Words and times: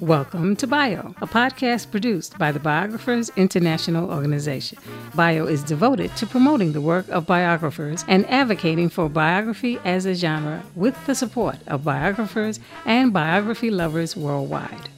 Welcome 0.00 0.56
to 0.56 0.66
Bio, 0.66 1.14
a 1.20 1.26
podcast 1.26 1.90
produced 1.90 2.38
by 2.38 2.52
the 2.52 2.58
Biographers 2.58 3.30
International 3.36 4.10
Organization. 4.10 4.78
Bio 5.14 5.44
is 5.44 5.62
devoted 5.62 6.16
to 6.16 6.26
promoting 6.26 6.72
the 6.72 6.80
work 6.80 7.06
of 7.10 7.26
biographers 7.26 8.04
and 8.08 8.28
advocating 8.30 8.88
for 8.88 9.10
biography 9.10 9.78
as 9.84 10.06
a 10.06 10.14
genre 10.14 10.62
with 10.74 10.96
the 11.04 11.14
support 11.14 11.58
of 11.66 11.84
biographers 11.84 12.58
and 12.86 13.12
biography 13.12 13.70
lovers 13.70 14.16
worldwide. 14.16 14.88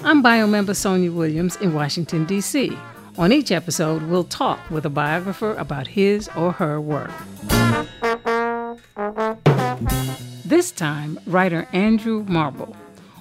I'm 0.00 0.22
Bio 0.22 0.48
member 0.48 0.74
Sonia 0.74 1.12
Williams 1.12 1.54
in 1.56 1.72
Washington, 1.72 2.24
D.C. 2.24 2.76
On 3.16 3.32
each 3.32 3.52
episode, 3.52 4.02
we'll 4.02 4.24
talk 4.24 4.58
with 4.70 4.84
a 4.84 4.90
biographer 4.90 5.54
about 5.54 5.86
his 5.86 6.28
or 6.36 6.50
her 6.52 6.80
work. 6.80 7.12
This 10.48 10.70
time, 10.70 11.20
writer 11.26 11.68
Andrew 11.74 12.24
Marble, 12.26 12.74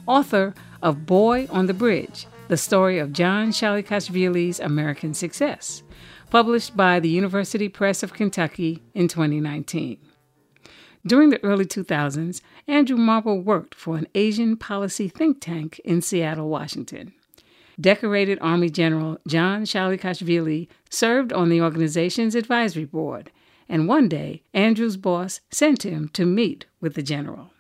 author 0.06 0.56
of 0.82 1.06
Boy 1.06 1.46
on 1.52 1.66
the 1.66 1.74
Bridge, 1.74 2.26
the 2.48 2.56
story 2.56 3.00
of 3.00 3.12
John 3.12 3.50
Shalikashvili's 3.50 4.62
American 4.62 5.14
success, 5.14 5.84
published 6.30 6.78
by 6.78 7.02
the 7.02 7.10
University 7.10 7.68
Press 7.68 8.02
of 8.02 8.14
Kentucky 8.14 8.82
in 8.94 9.10
2019. 9.10 9.98
During 11.06 11.30
the 11.30 11.44
early 11.44 11.66
2000s, 11.66 12.40
Andrew 12.66 12.96
Marble 12.96 13.42
worked 13.42 13.76
for 13.76 13.98
an 13.98 14.08
Asian 14.16 14.56
policy 14.56 15.10
think 15.10 15.42
tank 15.42 15.82
in 15.84 16.02
Seattle, 16.02 16.48
Washington. 16.48 17.12
Decorated 17.78 18.40
Army 18.40 18.70
General 18.70 19.18
John 19.28 19.64
Shalikashvili 19.64 20.70
served 20.90 21.34
on 21.34 21.50
the 21.50 21.60
organization's 21.60 22.36
advisory 22.36 22.86
board, 22.86 23.32
and 23.70 23.88
one 23.88 24.08
day 24.08 24.44
Andrew's 24.54 24.98
boss 24.98 25.42
sent 25.52 25.86
him 25.86 26.10
to 26.10 26.26
meet 26.26 26.66
with 26.80 26.96
the 26.96 27.04
general. 27.04 27.52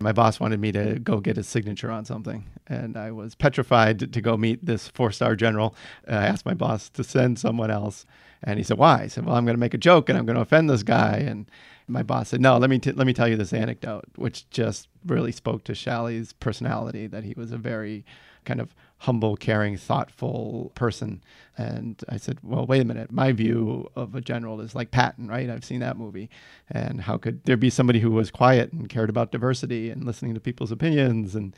My 0.00 0.12
boss 0.12 0.38
wanted 0.38 0.60
me 0.60 0.70
to 0.72 1.00
go 1.00 1.18
get 1.18 1.36
his 1.36 1.48
signature 1.48 1.90
on 1.90 2.04
something, 2.04 2.44
and 2.68 2.96
I 2.96 3.10
was 3.10 3.34
petrified 3.34 4.12
to, 4.12 4.20
go 4.20 4.36
meet 4.36 4.64
this 4.64 4.86
four 4.86 5.10
star 5.10 5.34
general. 5.34 5.74
Uh, 6.06 6.14
I 6.14 6.26
asked 6.26 6.46
my 6.46 6.54
boss 6.54 6.88
to 6.90 7.02
send 7.02 7.40
someone 7.40 7.72
else, 7.72 8.06
and 8.44 8.58
he 8.58 8.62
said, 8.62 8.78
"Why?" 8.78 9.02
I 9.02 9.06
said, 9.08 9.26
"Well, 9.26 9.34
I'm 9.34 9.44
going 9.44 9.56
to 9.56 9.60
make 9.60 9.74
a 9.74 9.78
joke, 9.78 10.08
and 10.08 10.16
I'm 10.16 10.24
going 10.24 10.36
to 10.36 10.42
offend 10.42 10.70
this 10.70 10.84
guy." 10.84 11.16
And 11.16 11.50
my 11.88 12.04
boss 12.04 12.28
said, 12.28 12.40
"No, 12.40 12.58
let 12.58 12.70
me 12.70 12.78
t- 12.78 12.92
let 12.92 13.08
me 13.08 13.12
tell 13.12 13.26
you 13.26 13.36
this 13.36 13.52
anecdote, 13.52 14.04
which 14.14 14.48
just 14.50 14.86
really 15.04 15.32
spoke 15.32 15.64
to 15.64 15.72
Shali's 15.72 16.32
personality. 16.32 17.08
That 17.08 17.24
he 17.24 17.34
was 17.36 17.50
a 17.50 17.58
very 17.58 18.04
kind 18.48 18.60
of 18.62 18.74
humble, 19.00 19.36
caring, 19.36 19.76
thoughtful 19.76 20.72
person. 20.74 21.22
And 21.56 22.02
I 22.08 22.16
said, 22.16 22.38
well, 22.42 22.66
wait 22.66 22.80
a 22.80 22.84
minute. 22.84 23.12
My 23.12 23.30
view 23.32 23.88
of 23.94 24.14
a 24.14 24.22
general 24.22 24.62
is 24.62 24.74
like 24.74 24.90
Patton, 24.90 25.28
right? 25.28 25.50
I've 25.50 25.66
seen 25.66 25.80
that 25.80 25.98
movie. 25.98 26.30
And 26.70 27.02
how 27.02 27.18
could 27.18 27.44
there 27.44 27.58
be 27.58 27.70
somebody 27.70 28.00
who 28.00 28.10
was 28.10 28.30
quiet 28.30 28.72
and 28.72 28.88
cared 28.88 29.10
about 29.10 29.32
diversity 29.32 29.90
and 29.90 30.04
listening 30.04 30.32
to 30.32 30.40
people's 30.40 30.72
opinions? 30.72 31.34
And 31.34 31.54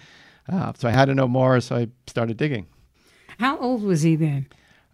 uh, 0.53 0.73
so 0.77 0.89
I 0.89 0.91
had 0.91 1.05
to 1.05 1.15
know 1.15 1.29
more. 1.29 1.61
So 1.61 1.77
I 1.77 1.87
started 2.09 2.37
digging. 2.37 2.67
How 3.39 3.57
old 3.59 3.85
was 3.85 4.03
he 4.03 4.17
then? 4.17 4.49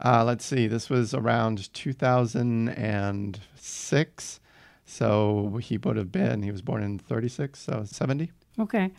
Uh, 0.05 0.23
let's 0.23 0.45
see. 0.45 0.67
This 0.67 0.91
was 0.91 1.15
around 1.15 1.73
2006. 1.73 4.41
So 4.89 5.59
he 5.63 5.79
would 5.79 5.97
have 5.97 6.13
been, 6.13 6.43
he 6.43 6.53
was 6.53 6.63
born 6.63 6.83
in 6.83 6.99
36, 6.99 7.59
so 7.59 7.85
70. 7.87 8.31
Okay. 8.61 8.93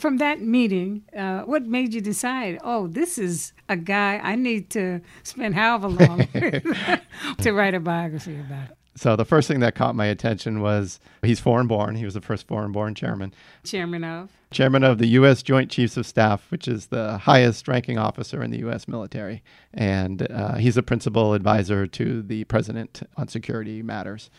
From 0.00 0.16
that 0.16 0.40
meeting, 0.40 1.02
uh, 1.14 1.42
what 1.42 1.66
made 1.66 1.92
you 1.92 2.00
decide, 2.00 2.58
oh, 2.64 2.86
this 2.86 3.18
is 3.18 3.52
a 3.68 3.76
guy 3.76 4.18
I 4.22 4.34
need 4.34 4.70
to 4.70 5.02
spend 5.22 5.54
however 5.54 5.88
long 5.88 6.26
to 7.38 7.52
write 7.52 7.74
a 7.74 7.80
biography 7.80 8.40
about? 8.40 8.76
So 8.96 9.14
the 9.14 9.24
first 9.24 9.46
thing 9.46 9.60
that 9.60 9.74
caught 9.74 9.94
my 9.94 10.06
attention 10.06 10.60
was 10.60 11.00
he's 11.22 11.38
foreign 11.38 11.66
born. 11.66 11.96
He 11.96 12.04
was 12.04 12.14
the 12.14 12.20
first 12.20 12.46
foreign 12.46 12.72
born 12.72 12.94
chairman. 12.94 13.32
Chairman 13.62 14.04
of? 14.04 14.30
Chairman 14.50 14.84
of 14.84 14.98
the 14.98 15.06
U.S. 15.08 15.42
Joint 15.42 15.70
Chiefs 15.70 15.96
of 15.96 16.06
Staff, 16.06 16.50
which 16.50 16.66
is 16.66 16.86
the 16.86 17.18
highest 17.18 17.68
ranking 17.68 17.98
officer 17.98 18.42
in 18.42 18.50
the 18.50 18.58
U.S. 18.58 18.88
military. 18.88 19.42
And 19.72 20.30
uh, 20.30 20.56
he's 20.56 20.76
a 20.76 20.82
principal 20.82 21.34
advisor 21.34 21.86
to 21.86 22.22
the 22.22 22.44
president 22.44 23.02
on 23.16 23.28
security 23.28 23.82
matters. 23.82 24.30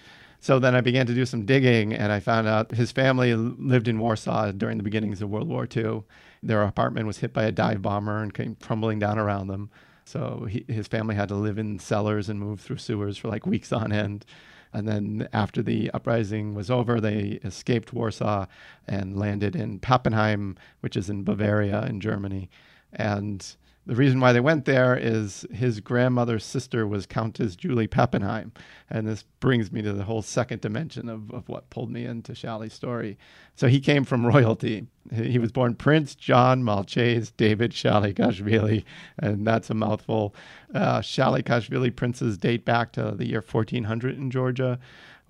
So 0.41 0.57
then 0.57 0.75
I 0.75 0.81
began 0.81 1.05
to 1.05 1.13
do 1.13 1.23
some 1.27 1.45
digging, 1.45 1.93
and 1.93 2.11
I 2.11 2.19
found 2.19 2.47
out 2.47 2.71
his 2.71 2.91
family 2.91 3.35
lived 3.35 3.87
in 3.87 3.99
Warsaw 3.99 4.51
during 4.51 4.77
the 4.77 4.83
beginnings 4.83 5.21
of 5.21 5.29
World 5.29 5.47
War 5.47 5.67
II. 5.73 6.01
Their 6.41 6.63
apartment 6.63 7.05
was 7.05 7.19
hit 7.19 7.31
by 7.31 7.43
a 7.43 7.51
dive 7.51 7.83
bomber 7.83 8.23
and 8.23 8.33
came 8.33 8.55
crumbling 8.55 8.97
down 8.97 9.19
around 9.19 9.47
them. 9.47 9.69
So 10.03 10.47
he, 10.49 10.65
his 10.67 10.87
family 10.87 11.13
had 11.13 11.29
to 11.29 11.35
live 11.35 11.59
in 11.59 11.77
cellars 11.77 12.27
and 12.27 12.39
move 12.39 12.59
through 12.59 12.77
sewers 12.77 13.19
for 13.19 13.27
like 13.27 13.45
weeks 13.45 13.71
on 13.71 13.91
end. 13.91 14.25
And 14.73 14.87
then 14.87 15.27
after 15.31 15.61
the 15.61 15.91
uprising 15.91 16.55
was 16.55 16.71
over, 16.71 16.99
they 16.99 17.39
escaped 17.43 17.93
Warsaw 17.93 18.47
and 18.87 19.19
landed 19.19 19.55
in 19.55 19.79
Pappenheim, 19.79 20.57
which 20.79 20.97
is 20.97 21.07
in 21.07 21.23
Bavaria 21.23 21.85
in 21.85 21.99
Germany. 21.99 22.49
And 22.91 23.45
the 23.87 23.95
reason 23.95 24.19
why 24.19 24.31
they 24.31 24.39
went 24.39 24.65
there 24.65 24.95
is 24.95 25.45
his 25.51 25.79
grandmother's 25.79 26.45
sister 26.45 26.85
was 26.85 27.07
Countess 27.07 27.55
Julie 27.55 27.87
Pappenheim. 27.87 28.51
And 28.91 29.07
this 29.07 29.23
brings 29.39 29.71
me 29.71 29.81
to 29.81 29.91
the 29.91 30.03
whole 30.03 30.21
second 30.21 30.61
dimension 30.61 31.09
of, 31.09 31.31
of 31.31 31.49
what 31.49 31.71
pulled 31.71 31.89
me 31.89 32.05
into 32.05 32.33
Shali's 32.33 32.73
story. 32.73 33.17
So 33.55 33.67
he 33.67 33.79
came 33.79 34.03
from 34.03 34.25
royalty. 34.25 34.85
He 35.11 35.39
was 35.39 35.51
born 35.51 35.73
Prince 35.73 36.13
John 36.13 36.63
Malchase 36.63 37.31
David 37.35 37.71
Shalikashvili, 37.71 38.83
and 39.17 39.47
that's 39.47 39.71
a 39.71 39.73
mouthful. 39.73 40.35
Uh, 40.75 40.99
Shalikashvili 40.99 41.95
princes 41.95 42.37
date 42.37 42.65
back 42.65 42.91
to 42.93 43.11
the 43.11 43.27
year 43.27 43.43
1400 43.49 44.15
in 44.15 44.29
Georgia. 44.29 44.79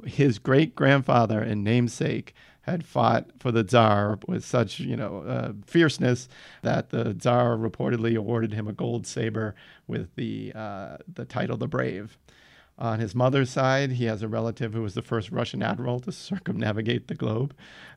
His 0.03 0.39
great 0.39 0.75
grandfather 0.75 1.39
and 1.39 1.63
namesake 1.63 2.33
had 2.63 2.85
fought 2.85 3.29
for 3.39 3.51
the 3.51 3.63
Tsar 3.63 4.19
with 4.27 4.45
such, 4.45 4.79
you 4.79 4.95
know, 4.95 5.21
uh, 5.21 5.53
fierceness 5.65 6.29
that 6.61 6.89
the 6.89 7.13
Tsar 7.13 7.57
reportedly 7.57 8.15
awarded 8.15 8.53
him 8.53 8.67
a 8.67 8.73
gold 8.73 9.07
saber 9.07 9.55
with 9.87 10.13
the 10.15 10.51
uh, 10.53 10.97
the 11.11 11.25
title 11.25 11.57
the 11.57 11.67
Brave. 11.67 12.17
On 12.81 12.99
his 12.99 13.13
mother's 13.13 13.51
side, 13.51 13.91
he 13.91 14.05
has 14.05 14.23
a 14.23 14.27
relative 14.27 14.73
who 14.73 14.81
was 14.81 14.95
the 14.95 15.03
first 15.03 15.29
Russian 15.29 15.61
admiral 15.61 15.99
to 15.99 16.11
circumnavigate 16.11 17.07
the 17.07 17.13
globe. 17.13 17.53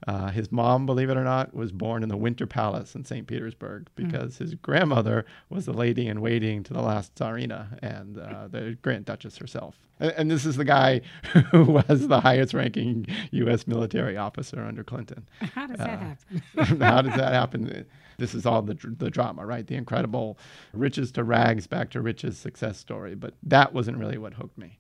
Uh, 0.07 0.29
his 0.29 0.53
mom, 0.53 0.85
believe 0.85 1.09
it 1.09 1.17
or 1.17 1.25
not, 1.25 1.55
was 1.55 1.73
born 1.73 2.03
in 2.03 2.11
the 2.11 2.19
Winter 2.19 2.47
Palace 2.47 2.95
in 2.95 3.03
St. 3.03 3.27
Petersburg 3.27 3.89
hmm. 3.97 4.05
because 4.05 4.35
mm. 4.35 4.39
his 4.41 4.55
grandmother 4.57 5.25
was 5.49 5.65
the 5.65 5.73
lady 5.73 6.07
in 6.07 6.21
waiting 6.21 6.63
to 6.65 6.75
the 6.75 6.83
last 6.83 7.15
Tsarina 7.15 7.79
and 7.83 8.19
uh, 8.19 8.47
the 8.47 8.77
Grand 8.83 9.07
Duchess 9.07 9.39
herself. 9.39 9.79
And, 9.99 10.13
and, 10.19 10.31
this 10.31 10.45
is 10.45 10.57
the 10.57 10.67
guy 10.67 11.01
who 11.51 11.65
was 11.65 12.09
the 12.09 12.21
highest 12.21 12.53
ranking 12.53 13.07
U.S. 13.31 13.67
military 13.67 14.19
officer 14.19 14.61
under 14.61 14.85
Clinton. 14.85 15.27
How 15.55 15.67
does 15.67 15.79
that 15.79 15.89
uh, 15.89 15.97
happen? 15.97 16.43
how 16.83 17.01
does 17.01 17.17
that 17.17 17.33
happen? 17.33 17.87
This 18.19 18.35
is 18.35 18.47
all 18.47 18.63
the, 18.63 18.75
the 18.75 19.11
drama, 19.11 19.45
right? 19.45 19.67
The 19.67 19.77
incredible 19.77 20.39
riches 20.73 21.13
to 21.13 21.25
rags, 21.25 21.67
back 21.67 21.91
to 21.91 22.01
riches 22.01 22.39
success 22.39 22.79
story. 22.79 23.15
But 23.15 23.35
that 23.43 23.73
wasn't 23.73 23.99
really 23.99 24.19
what 24.19 24.35
hooked 24.35 24.59
me. 24.59 24.79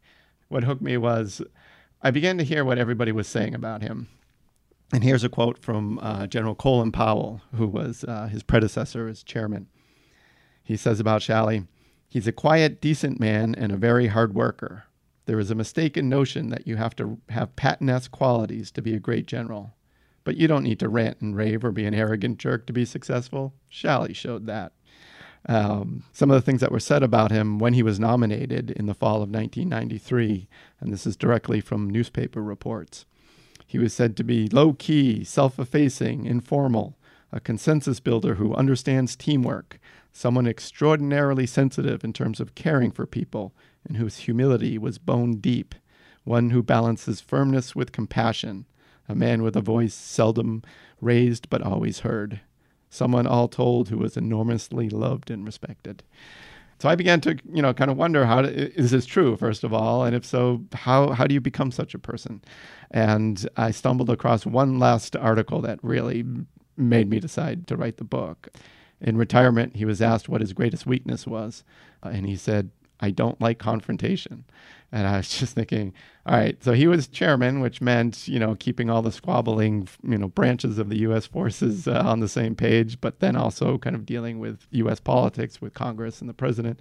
What 0.48 0.64
hooked 0.64 0.82
me 0.82 0.96
was 0.96 1.42
I 2.02 2.10
began 2.10 2.38
to 2.38 2.44
hear 2.44 2.64
what 2.64 2.78
everybody 2.78 3.12
was 3.12 3.26
saying 3.26 3.54
about 3.54 3.82
him. 3.82 4.08
And 4.92 5.02
here's 5.02 5.24
a 5.24 5.28
quote 5.28 5.58
from 5.58 5.98
uh, 6.00 6.26
General 6.26 6.54
Colin 6.54 6.92
Powell, 6.92 7.40
who 7.56 7.66
was 7.66 8.04
uh, 8.04 8.28
his 8.28 8.42
predecessor 8.42 9.08
as 9.08 9.22
chairman. 9.22 9.66
He 10.62 10.76
says 10.76 11.00
about 11.00 11.22
Shali, 11.22 11.66
he's 12.08 12.26
a 12.26 12.32
quiet, 12.32 12.80
decent 12.80 13.18
man 13.18 13.54
and 13.54 13.72
a 13.72 13.76
very 13.76 14.08
hard 14.08 14.34
worker. 14.34 14.84
There 15.26 15.40
is 15.40 15.50
a 15.50 15.54
mistaken 15.54 16.08
notion 16.08 16.50
that 16.50 16.66
you 16.66 16.76
have 16.76 16.94
to 16.96 17.18
have 17.30 17.56
Patton-esque 17.56 18.10
qualities 18.10 18.70
to 18.72 18.82
be 18.82 18.94
a 18.94 19.00
great 19.00 19.26
general. 19.26 19.74
But 20.24 20.36
you 20.36 20.48
don't 20.48 20.64
need 20.64 20.80
to 20.80 20.88
rant 20.88 21.20
and 21.20 21.36
rave 21.36 21.64
or 21.64 21.70
be 21.70 21.84
an 21.84 21.94
arrogant 21.94 22.38
jerk 22.38 22.66
to 22.66 22.72
be 22.72 22.84
successful. 22.84 23.54
Shali 23.70 24.14
showed 24.14 24.46
that. 24.46 24.72
Um, 25.46 26.04
some 26.12 26.30
of 26.30 26.34
the 26.36 26.42
things 26.42 26.62
that 26.62 26.72
were 26.72 26.80
said 26.80 27.02
about 27.02 27.30
him 27.30 27.58
when 27.58 27.74
he 27.74 27.82
was 27.82 28.00
nominated 28.00 28.70
in 28.70 28.86
the 28.86 28.94
fall 28.94 29.16
of 29.16 29.28
1993, 29.28 30.48
and 30.80 30.92
this 30.92 31.06
is 31.06 31.16
directly 31.16 31.60
from 31.60 31.90
newspaper 31.90 32.42
reports. 32.42 33.04
He 33.66 33.78
was 33.78 33.92
said 33.92 34.16
to 34.16 34.24
be 34.24 34.48
low 34.48 34.72
key, 34.72 35.24
self 35.24 35.58
effacing, 35.58 36.24
informal, 36.24 36.96
a 37.30 37.40
consensus 37.40 38.00
builder 38.00 38.36
who 38.36 38.54
understands 38.54 39.16
teamwork, 39.16 39.78
someone 40.12 40.46
extraordinarily 40.46 41.46
sensitive 41.46 42.04
in 42.04 42.12
terms 42.12 42.40
of 42.40 42.54
caring 42.54 42.90
for 42.90 43.04
people, 43.04 43.52
and 43.86 43.96
whose 43.96 44.18
humility 44.18 44.78
was 44.78 44.96
bone 44.96 45.36
deep, 45.36 45.74
one 46.22 46.50
who 46.50 46.62
balances 46.62 47.20
firmness 47.20 47.74
with 47.74 47.92
compassion, 47.92 48.64
a 49.08 49.14
man 49.14 49.42
with 49.42 49.56
a 49.56 49.60
voice 49.60 49.94
seldom 49.94 50.62
raised 51.00 51.50
but 51.50 51.62
always 51.62 52.00
heard, 52.00 52.40
someone 52.90 53.26
all 53.26 53.48
told 53.48 53.88
who 53.88 53.98
was 53.98 54.16
enormously 54.16 54.88
loved 54.88 55.30
and 55.30 55.44
respected. 55.44 56.02
So 56.80 56.88
I 56.88 56.96
began 56.96 57.20
to, 57.22 57.36
you 57.52 57.62
know, 57.62 57.72
kind 57.72 57.90
of 57.90 57.96
wonder 57.96 58.26
how 58.26 58.42
to, 58.42 58.48
is 58.78 58.90
this 58.90 59.06
true 59.06 59.36
first 59.36 59.64
of 59.64 59.72
all, 59.72 60.04
and 60.04 60.14
if 60.14 60.24
so, 60.24 60.64
how 60.72 61.10
how 61.12 61.26
do 61.26 61.34
you 61.34 61.40
become 61.40 61.70
such 61.70 61.94
a 61.94 61.98
person? 61.98 62.42
And 62.90 63.48
I 63.56 63.70
stumbled 63.70 64.10
across 64.10 64.44
one 64.44 64.78
last 64.78 65.16
article 65.16 65.60
that 65.62 65.78
really 65.82 66.24
made 66.76 67.08
me 67.08 67.20
decide 67.20 67.66
to 67.68 67.76
write 67.76 67.98
the 67.98 68.04
book. 68.04 68.48
In 69.00 69.16
retirement, 69.16 69.76
he 69.76 69.84
was 69.84 70.02
asked 70.02 70.28
what 70.28 70.40
his 70.40 70.52
greatest 70.52 70.86
weakness 70.86 71.26
was, 71.26 71.62
uh, 72.02 72.08
and 72.08 72.26
he 72.26 72.36
said, 72.36 72.70
I 73.04 73.10
don't 73.10 73.38
like 73.40 73.58
confrontation. 73.58 74.44
And 74.90 75.06
I 75.06 75.18
was 75.18 75.28
just 75.38 75.54
thinking, 75.54 75.92
all 76.26 76.36
right, 76.36 76.62
so 76.64 76.72
he 76.72 76.86
was 76.86 77.06
chairman, 77.06 77.60
which 77.60 77.80
meant, 77.80 78.26
you 78.26 78.38
know, 78.38 78.54
keeping 78.54 78.88
all 78.88 79.02
the 79.02 79.12
squabbling, 79.12 79.88
you 80.02 80.16
know, 80.16 80.28
branches 80.28 80.78
of 80.78 80.88
the 80.88 80.98
U.S. 81.00 81.26
forces 81.26 81.86
uh, 81.86 82.02
on 82.04 82.20
the 82.20 82.28
same 82.28 82.54
page, 82.54 83.00
but 83.00 83.20
then 83.20 83.36
also 83.36 83.76
kind 83.78 83.94
of 83.94 84.06
dealing 84.06 84.38
with 84.38 84.66
U.S. 84.70 85.00
politics 85.00 85.60
with 85.60 85.74
Congress 85.74 86.20
and 86.20 86.30
the 86.30 86.34
president. 86.34 86.80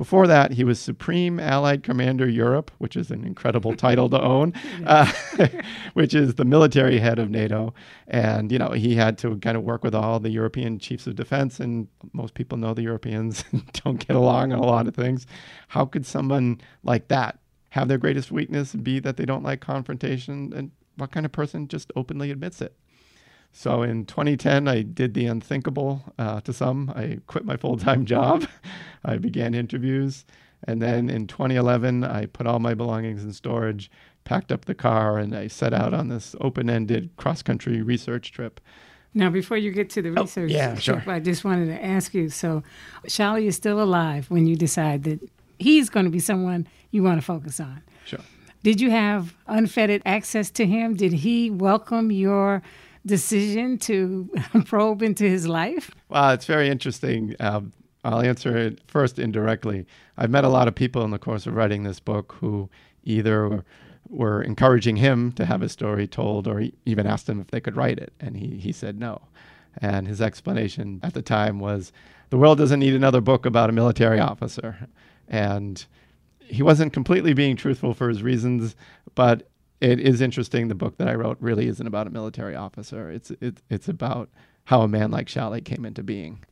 Before 0.00 0.26
that, 0.28 0.52
he 0.52 0.64
was 0.64 0.80
Supreme 0.80 1.38
Allied 1.38 1.82
Commander 1.82 2.26
Europe, 2.26 2.70
which 2.78 2.96
is 2.96 3.10
an 3.10 3.22
incredible 3.22 3.76
title 3.76 4.08
to 4.08 4.18
own, 4.18 4.54
uh, 4.86 5.12
which 5.92 6.14
is 6.14 6.36
the 6.36 6.46
military 6.46 6.98
head 6.98 7.18
of 7.18 7.28
NATO. 7.28 7.74
And, 8.08 8.50
you 8.50 8.58
know, 8.58 8.70
he 8.70 8.94
had 8.94 9.18
to 9.18 9.36
kind 9.40 9.58
of 9.58 9.62
work 9.62 9.84
with 9.84 9.94
all 9.94 10.18
the 10.18 10.30
European 10.30 10.78
chiefs 10.78 11.06
of 11.06 11.16
defense. 11.16 11.60
And 11.60 11.86
most 12.14 12.32
people 12.32 12.56
know 12.56 12.72
the 12.72 12.80
Europeans 12.80 13.44
don't 13.84 13.98
get 13.98 14.16
along 14.16 14.54
on 14.54 14.58
a 14.58 14.64
lot 14.64 14.88
of 14.88 14.94
things. 14.94 15.26
How 15.68 15.84
could 15.84 16.06
someone 16.06 16.62
like 16.82 17.08
that 17.08 17.38
have 17.68 17.88
their 17.88 17.98
greatest 17.98 18.32
weakness 18.32 18.74
be 18.74 19.00
that 19.00 19.18
they 19.18 19.26
don't 19.26 19.42
like 19.42 19.60
confrontation? 19.60 20.50
And 20.56 20.70
what 20.96 21.12
kind 21.12 21.26
of 21.26 21.32
person 21.32 21.68
just 21.68 21.92
openly 21.94 22.30
admits 22.30 22.62
it? 22.62 22.74
So 23.52 23.82
in 23.82 24.06
2010, 24.06 24.68
I 24.68 24.82
did 24.82 25.14
the 25.14 25.26
unthinkable 25.26 26.02
uh, 26.18 26.40
to 26.42 26.52
some. 26.52 26.92
I 26.94 27.18
quit 27.26 27.44
my 27.44 27.56
full 27.56 27.76
time 27.76 28.04
job. 28.14 28.46
I 29.04 29.16
began 29.16 29.54
interviews. 29.54 30.24
And 30.64 30.80
then 30.80 31.08
in 31.08 31.26
2011, 31.26 32.04
I 32.04 32.26
put 32.26 32.46
all 32.46 32.58
my 32.58 32.74
belongings 32.74 33.24
in 33.24 33.32
storage, 33.32 33.90
packed 34.24 34.52
up 34.52 34.66
the 34.66 34.74
car, 34.74 35.18
and 35.18 35.34
I 35.34 35.46
set 35.46 35.72
out 35.72 35.94
on 35.94 36.08
this 36.08 36.36
open 36.40 36.68
ended 36.68 37.10
cross 37.16 37.42
country 37.42 37.80
research 37.82 38.30
trip. 38.30 38.60
Now, 39.14 39.30
before 39.30 39.56
you 39.56 39.72
get 39.72 39.90
to 39.90 40.02
the 40.02 40.10
Oh, 40.16 40.22
research 40.22 40.50
yeah, 40.52 40.74
trip, 40.74 41.02
sure. 41.02 41.02
I 41.06 41.18
just 41.18 41.44
wanted 41.44 41.66
to 41.66 41.84
ask 41.84 42.14
you 42.14 42.28
so, 42.28 42.62
Shally 43.08 43.46
is 43.46 43.56
still 43.56 43.82
alive 43.82 44.30
when 44.30 44.46
you 44.46 44.54
decide 44.54 45.02
that 45.04 45.18
he's 45.58 45.88
going 45.90 46.04
to 46.04 46.10
be 46.10 46.20
someone 46.20 46.68
you 46.92 47.02
want 47.02 47.18
to 47.18 47.24
focus 47.24 47.58
on. 47.58 47.82
Sure. 48.04 48.20
Did 48.62 48.80
you 48.80 48.90
have 48.90 49.34
unfettered 49.46 50.02
access 50.04 50.50
to 50.52 50.66
him? 50.66 50.94
Did 50.94 51.12
he 51.12 51.50
welcome 51.50 52.12
your 52.12 52.62
decision 53.04 53.78
to 53.78 54.30
probe 54.66 55.02
into 55.02 55.24
his 55.24 55.46
life? 55.46 55.90
Well, 56.08 56.30
it's 56.30 56.46
very 56.46 56.68
interesting. 56.68 57.34
Um, 57.40 57.72
I'll 58.04 58.20
answer 58.20 58.56
it 58.56 58.80
first 58.86 59.18
indirectly. 59.18 59.86
I've 60.16 60.30
met 60.30 60.44
a 60.44 60.48
lot 60.48 60.68
of 60.68 60.74
people 60.74 61.04
in 61.04 61.10
the 61.10 61.18
course 61.18 61.46
of 61.46 61.54
writing 61.54 61.82
this 61.82 62.00
book 62.00 62.36
who 62.40 62.70
either 63.04 63.64
were, 64.08 64.42
encouraging 64.42 64.96
him 64.96 65.32
to 65.32 65.44
have 65.44 65.60
his 65.60 65.72
story 65.72 66.06
told 66.06 66.48
or 66.48 66.64
even 66.84 67.06
asked 67.06 67.28
him 67.28 67.40
if 67.40 67.48
they 67.48 67.60
could 67.60 67.76
write 67.76 67.98
it. 67.98 68.12
And 68.20 68.36
he, 68.36 68.56
he 68.56 68.72
said 68.72 68.98
no. 68.98 69.22
And 69.78 70.08
his 70.08 70.20
explanation 70.20 71.00
at 71.02 71.14
the 71.14 71.22
time 71.22 71.60
was 71.60 71.92
the 72.30 72.38
world 72.38 72.58
doesn't 72.58 72.80
need 72.80 72.94
another 72.94 73.20
book 73.20 73.46
about 73.46 73.70
a 73.70 73.72
military 73.72 74.18
officer. 74.18 74.88
And 75.28 75.84
he 76.40 76.62
wasn't 76.62 76.92
completely 76.92 77.34
being 77.34 77.56
truthful 77.56 77.94
for 77.94 78.08
his 78.08 78.22
reasons, 78.22 78.74
but 79.14 79.48
it 79.80 80.00
is 80.00 80.20
interesting. 80.20 80.68
The 80.68 80.74
book 80.74 80.98
that 80.98 81.08
I 81.08 81.14
wrote 81.14 81.38
really 81.40 81.66
isn't 81.68 81.86
about 81.86 82.06
a 82.06 82.10
military 82.10 82.54
officer. 82.54 83.10
It's 83.10 83.30
it, 83.40 83.62
it's 83.70 83.88
about 83.88 84.30
how 84.64 84.82
a 84.82 84.88
man 84.88 85.10
like 85.10 85.28
Shally 85.28 85.60
came 85.60 85.84
into 85.84 86.02
being. 86.02 86.44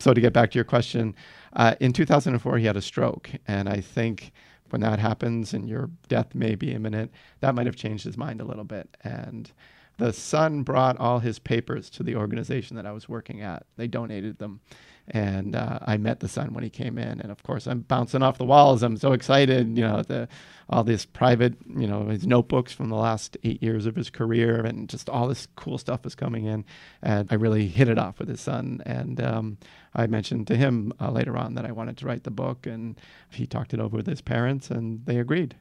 So 0.00 0.12
to 0.12 0.20
get 0.20 0.32
back 0.32 0.50
to 0.50 0.58
your 0.58 0.64
question, 0.64 1.14
uh, 1.54 1.76
in 1.80 1.92
2004 1.92 2.58
he 2.58 2.66
had 2.66 2.76
a 2.76 2.82
stroke, 2.82 3.30
and 3.46 3.68
I 3.68 3.80
think 3.80 4.32
when 4.70 4.80
that 4.80 4.98
happens 4.98 5.54
and 5.54 5.68
your 5.68 5.90
death 6.08 6.34
may 6.34 6.54
be 6.54 6.72
imminent, 6.72 7.12
that 7.40 7.54
might 7.54 7.66
have 7.66 7.76
changed 7.76 8.04
his 8.04 8.16
mind 8.16 8.40
a 8.40 8.44
little 8.44 8.64
bit. 8.64 8.96
And 9.04 9.52
the 9.98 10.12
son 10.12 10.62
brought 10.62 10.98
all 10.98 11.20
his 11.20 11.38
papers 11.38 11.90
to 11.90 12.02
the 12.02 12.16
organization 12.16 12.76
that 12.76 12.86
I 12.86 12.92
was 12.92 13.08
working 13.08 13.42
at. 13.42 13.66
They 13.76 13.86
donated 13.86 14.38
them. 14.38 14.60
And 15.08 15.56
uh, 15.56 15.80
I 15.82 15.96
met 15.96 16.20
the 16.20 16.28
son 16.28 16.54
when 16.54 16.62
he 16.62 16.70
came 16.70 16.96
in, 16.96 17.20
and 17.20 17.30
of 17.30 17.42
course 17.42 17.66
I'm 17.66 17.80
bouncing 17.80 18.22
off 18.22 18.38
the 18.38 18.44
walls. 18.44 18.82
I'm 18.82 18.96
so 18.96 19.12
excited, 19.12 19.76
you 19.76 19.84
know, 19.84 20.02
the 20.02 20.28
all 20.70 20.84
this 20.84 21.04
private, 21.04 21.54
you 21.76 21.86
know, 21.86 22.06
his 22.06 22.26
notebooks 22.26 22.72
from 22.72 22.88
the 22.88 22.96
last 22.96 23.36
eight 23.42 23.62
years 23.62 23.84
of 23.84 23.96
his 23.96 24.10
career, 24.10 24.64
and 24.64 24.88
just 24.88 25.10
all 25.10 25.28
this 25.28 25.48
cool 25.56 25.76
stuff 25.76 26.06
is 26.06 26.14
coming 26.14 26.46
in. 26.46 26.64
And 27.02 27.28
I 27.30 27.34
really 27.34 27.66
hit 27.66 27.88
it 27.88 27.98
off 27.98 28.20
with 28.20 28.28
his 28.28 28.40
son. 28.40 28.80
And 28.86 29.20
um, 29.20 29.58
I 29.94 30.06
mentioned 30.06 30.46
to 30.46 30.56
him 30.56 30.92
uh, 31.00 31.10
later 31.10 31.36
on 31.36 31.54
that 31.56 31.66
I 31.66 31.72
wanted 31.72 31.96
to 31.98 32.06
write 32.06 32.22
the 32.22 32.30
book, 32.30 32.66
and 32.66 32.98
he 33.30 33.46
talked 33.46 33.74
it 33.74 33.80
over 33.80 33.96
with 33.96 34.06
his 34.06 34.22
parents, 34.22 34.70
and 34.70 35.04
they 35.04 35.18
agreed. 35.18 35.56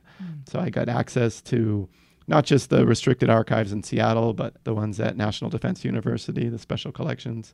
So 0.50 0.60
I 0.60 0.70
got 0.70 0.88
access 0.88 1.42
to 1.44 1.90
not 2.28 2.46
just 2.46 2.70
the 2.70 2.86
restricted 2.86 3.30
archives 3.30 3.72
in 3.72 3.84
Seattle, 3.84 4.34
but 4.34 4.64
the 4.64 4.74
ones 4.74 5.00
at 5.00 5.18
National 5.18 5.50
Defense 5.50 5.84
University, 5.84 6.48
the 6.48 6.60
special 6.60 6.92
collections. 6.92 7.54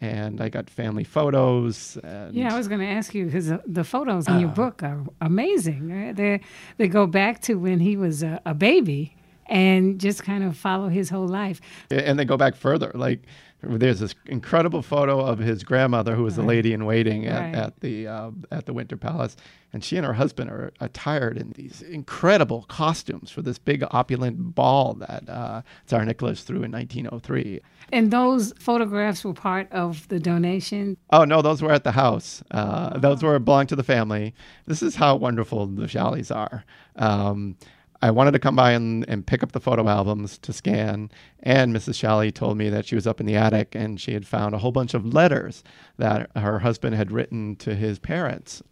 And 0.00 0.40
I 0.40 0.48
got 0.48 0.68
family 0.68 1.04
photos. 1.04 1.96
And 2.02 2.34
Yeah, 2.34 2.54
I 2.54 2.58
was 2.58 2.68
going 2.68 2.80
to 2.80 2.86
ask 2.86 3.14
you 3.14 3.26
because 3.26 3.52
the 3.66 3.84
photos 3.84 4.28
in 4.28 4.40
your 4.40 4.50
uh-huh. 4.50 4.62
book 4.62 4.82
are 4.82 5.04
amazing. 5.20 5.90
Right? 5.90 6.14
They 6.14 6.40
they 6.76 6.88
go 6.88 7.06
back 7.06 7.40
to 7.42 7.54
when 7.54 7.80
he 7.80 7.96
was 7.96 8.22
a, 8.22 8.40
a 8.44 8.54
baby 8.54 9.16
and 9.48 10.00
just 10.00 10.24
kind 10.24 10.44
of 10.44 10.56
follow 10.56 10.88
his 10.88 11.08
whole 11.08 11.28
life. 11.28 11.60
and 11.90 12.18
they 12.18 12.24
go 12.24 12.36
back 12.36 12.56
further. 12.56 12.90
Like 12.94 13.22
there's 13.62 14.00
this 14.00 14.14
incredible 14.26 14.82
photo 14.82 15.20
of 15.20 15.38
his 15.38 15.64
grandmother, 15.64 16.14
who 16.14 16.22
was 16.22 16.36
the 16.36 16.42
lady 16.42 16.72
in 16.72 16.84
waiting 16.84 17.26
at, 17.26 17.40
Right. 17.40 17.54
at 17.54 17.80
the 17.80 18.06
uh, 18.06 18.30
at 18.52 18.66
the 18.66 18.72
Winter 18.72 18.96
Palace, 18.96 19.36
and 19.72 19.82
she 19.82 19.96
and 19.96 20.04
her 20.06 20.12
husband 20.12 20.50
are 20.50 20.72
attired 20.80 21.36
in 21.38 21.52
these 21.52 21.82
incredible 21.82 22.62
costumes 22.68 23.30
for 23.30 23.42
this 23.42 23.58
big 23.58 23.82
opulent 23.90 24.54
ball 24.54 24.94
that 24.94 25.28
uh, 25.28 25.62
Tsar 25.86 26.04
Nicholas 26.04 26.42
threw 26.42 26.62
in 26.62 26.70
1903. 26.72 27.60
And 27.92 28.10
those 28.10 28.52
photographs 28.58 29.24
were 29.24 29.32
part 29.34 29.70
of 29.72 30.06
the 30.08 30.18
donation. 30.20 30.96
Oh 31.10 31.24
no, 31.24 31.40
those 31.42 31.62
were 31.62 31.72
at 31.72 31.84
the 31.84 31.92
house. 31.92 32.42
Uh, 32.50 32.98
Those 32.98 33.22
were 33.22 33.38
belong 33.38 33.66
to 33.68 33.76
the 33.76 33.84
family. 33.84 34.34
This 34.66 34.82
is 34.82 34.96
how 34.96 35.16
wonderful 35.16 35.66
the 35.66 35.88
Shalleys 35.88 36.30
are. 36.30 36.64
Um, 36.96 37.56
I 38.02 38.10
wanted 38.10 38.32
to 38.32 38.38
come 38.38 38.56
by 38.56 38.72
and, 38.72 39.08
and 39.08 39.26
pick 39.26 39.42
up 39.42 39.52
the 39.52 39.60
photo 39.60 39.88
albums 39.88 40.38
to 40.38 40.52
scan, 40.52 41.10
and 41.40 41.74
Mrs. 41.74 41.94
Shalley 41.94 42.32
told 42.32 42.58
me 42.58 42.68
that 42.70 42.86
she 42.86 42.94
was 42.94 43.06
up 43.06 43.20
in 43.20 43.26
the 43.26 43.36
attic 43.36 43.74
and 43.74 44.00
she 44.00 44.12
had 44.12 44.26
found 44.26 44.54
a 44.54 44.58
whole 44.58 44.72
bunch 44.72 44.94
of 44.94 45.14
letters 45.14 45.64
that 45.98 46.30
her 46.36 46.58
husband 46.58 46.94
had 46.96 47.10
written 47.12 47.56
to 47.56 47.74
his 47.74 47.98
parents. 47.98 48.62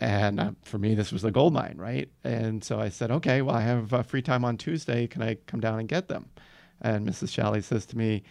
And 0.00 0.40
uh, 0.40 0.50
for 0.62 0.78
me, 0.78 0.94
this 0.94 1.12
was 1.12 1.22
the 1.22 1.30
gold 1.30 1.52
mine, 1.52 1.76
right? 1.76 2.08
And 2.24 2.64
so 2.64 2.80
I 2.80 2.88
said, 2.88 3.10
okay, 3.10 3.42
well, 3.42 3.56
I 3.56 3.60
have 3.60 3.92
uh, 3.92 4.02
free 4.02 4.22
time 4.22 4.44
on 4.44 4.56
Tuesday. 4.56 5.06
Can 5.06 5.22
I 5.22 5.36
come 5.46 5.60
down 5.60 5.78
and 5.78 5.88
get 5.88 6.08
them? 6.08 6.30
And 6.80 7.06
Mrs. 7.06 7.28
Shalley 7.28 7.62
says 7.62 7.84
to 7.86 7.98
me, 7.98 8.22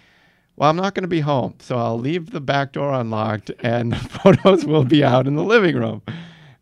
well, 0.55 0.69
I'm 0.69 0.75
not 0.75 0.93
going 0.93 1.03
to 1.03 1.07
be 1.07 1.21
home, 1.21 1.55
so 1.59 1.77
I'll 1.77 1.97
leave 1.97 2.31
the 2.31 2.41
back 2.41 2.73
door 2.73 2.91
unlocked 2.91 3.51
and 3.61 3.93
the 3.93 3.97
photos 3.97 4.65
will 4.65 4.83
be 4.83 5.03
out 5.03 5.27
in 5.27 5.35
the 5.35 5.43
living 5.43 5.75
room. 5.75 6.01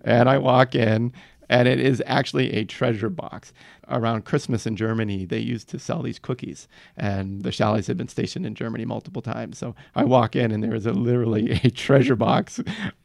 And 0.03 0.29
I 0.29 0.37
walk 0.37 0.75
in, 0.75 1.13
and 1.49 1.67
it 1.67 1.79
is 1.79 2.01
actually 2.05 2.53
a 2.53 2.65
treasure 2.65 3.09
box. 3.09 3.53
Around 3.89 4.25
Christmas 4.25 4.65
in 4.65 4.75
Germany, 4.75 5.25
they 5.25 5.39
used 5.39 5.69
to 5.69 5.79
sell 5.79 6.01
these 6.01 6.19
cookies, 6.19 6.67
and 6.97 7.43
the 7.43 7.51
Shalleys 7.51 7.87
had 7.87 7.97
been 7.97 8.09
stationed 8.09 8.45
in 8.45 8.53
Germany 8.53 8.83
multiple 8.83 9.21
times. 9.21 9.57
So 9.57 9.75
I 9.95 10.03
walk 10.03 10.35
in, 10.35 10.51
and 10.51 10.61
there 10.61 10.75
is 10.75 10.85
a, 10.85 10.91
literally 10.91 11.51
a 11.63 11.69
treasure 11.69 12.17
box 12.17 12.59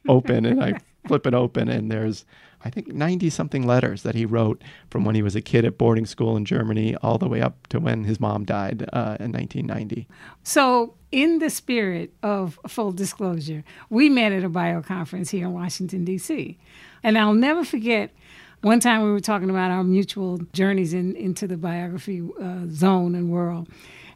open, 0.09 0.45
and 0.45 0.63
I 0.63 0.79
flip 1.07 1.27
it 1.27 1.35
open, 1.35 1.69
and 1.69 1.91
there's 1.91 2.25
I 2.65 2.71
think 2.71 2.89
90 2.89 3.31
something 3.31 3.67
letters 3.67 4.03
that 4.03 4.15
he 4.15 4.25
wrote 4.25 4.63
from 4.89 5.05
when 5.05 5.15
he 5.15 5.23
was 5.23 5.35
a 5.35 5.41
kid 5.41 5.65
at 5.65 5.79
boarding 5.79 6.07
school 6.07 6.37
in 6.37 6.45
Germany 6.45 6.95
all 6.97 7.19
the 7.19 7.29
way 7.29 7.41
up 7.41 7.67
to 7.69 7.81
when 7.81 8.05
his 8.05 8.21
mom 8.21 8.45
died 8.45 8.89
uh, 8.93 9.17
in 9.19 9.33
1990. 9.33 10.07
So, 10.43 10.95
in 11.11 11.41
the 11.41 11.51
spirit 11.51 12.15
of 12.23 12.59
full 12.67 12.93
disclosure, 12.93 13.65
we 13.91 14.09
met 14.09 14.33
at 14.33 14.45
a 14.45 14.49
bio 14.49 14.81
conference 14.81 15.31
here 15.31 15.47
in 15.47 15.53
Washington, 15.53 16.05
D.C. 16.05 16.59
And 17.03 17.19
I'll 17.19 17.35
never 17.35 17.65
forget 17.65 18.15
one 18.63 18.81
time 18.81 19.03
we 19.03 19.11
were 19.11 19.21
talking 19.21 19.51
about 19.51 19.71
our 19.71 19.85
mutual 19.85 20.39
journeys 20.53 20.95
in, 20.95 21.15
into 21.17 21.47
the 21.47 21.57
biography 21.57 22.23
uh, 22.41 22.67
zone 22.71 23.15
and 23.15 23.31
world. 23.31 23.69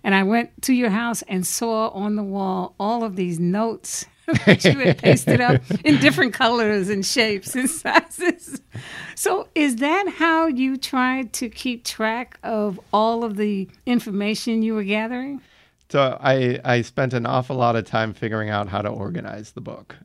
And 0.02 0.14
I 0.14 0.22
went 0.22 0.62
to 0.62 0.72
your 0.72 0.90
house 0.90 1.22
and 1.22 1.46
saw 1.46 1.88
on 1.88 2.16
the 2.16 2.22
wall 2.22 2.74
all 2.78 3.04
of 3.04 3.16
these 3.16 3.38
notes 3.40 4.06
that 4.46 4.64
you 4.64 4.78
had 4.78 4.98
pasted 4.98 5.40
up 5.40 5.60
in 5.84 5.98
different 5.98 6.32
colors 6.32 6.88
and 6.88 7.04
shapes 7.04 7.54
and 7.54 7.68
sizes. 7.82 8.60
So, 9.14 9.48
is 9.54 9.76
that 9.76 10.08
how 10.08 10.46
you 10.46 10.76
tried 10.76 11.32
to 11.34 11.48
keep 11.48 11.84
track 11.84 12.38
of 12.42 12.80
all 12.92 13.24
of 13.24 13.36
the 13.36 13.68
information 13.84 14.62
you 14.62 14.74
were 14.74 14.84
gathering? 14.84 15.42
So 15.88 16.18
I, 16.20 16.58
I 16.64 16.82
spent 16.82 17.14
an 17.14 17.26
awful 17.26 17.56
lot 17.56 17.76
of 17.76 17.84
time 17.84 18.12
figuring 18.12 18.50
out 18.50 18.68
how 18.68 18.82
to 18.82 18.88
organize 18.88 19.52
the 19.52 19.60
book. 19.60 19.96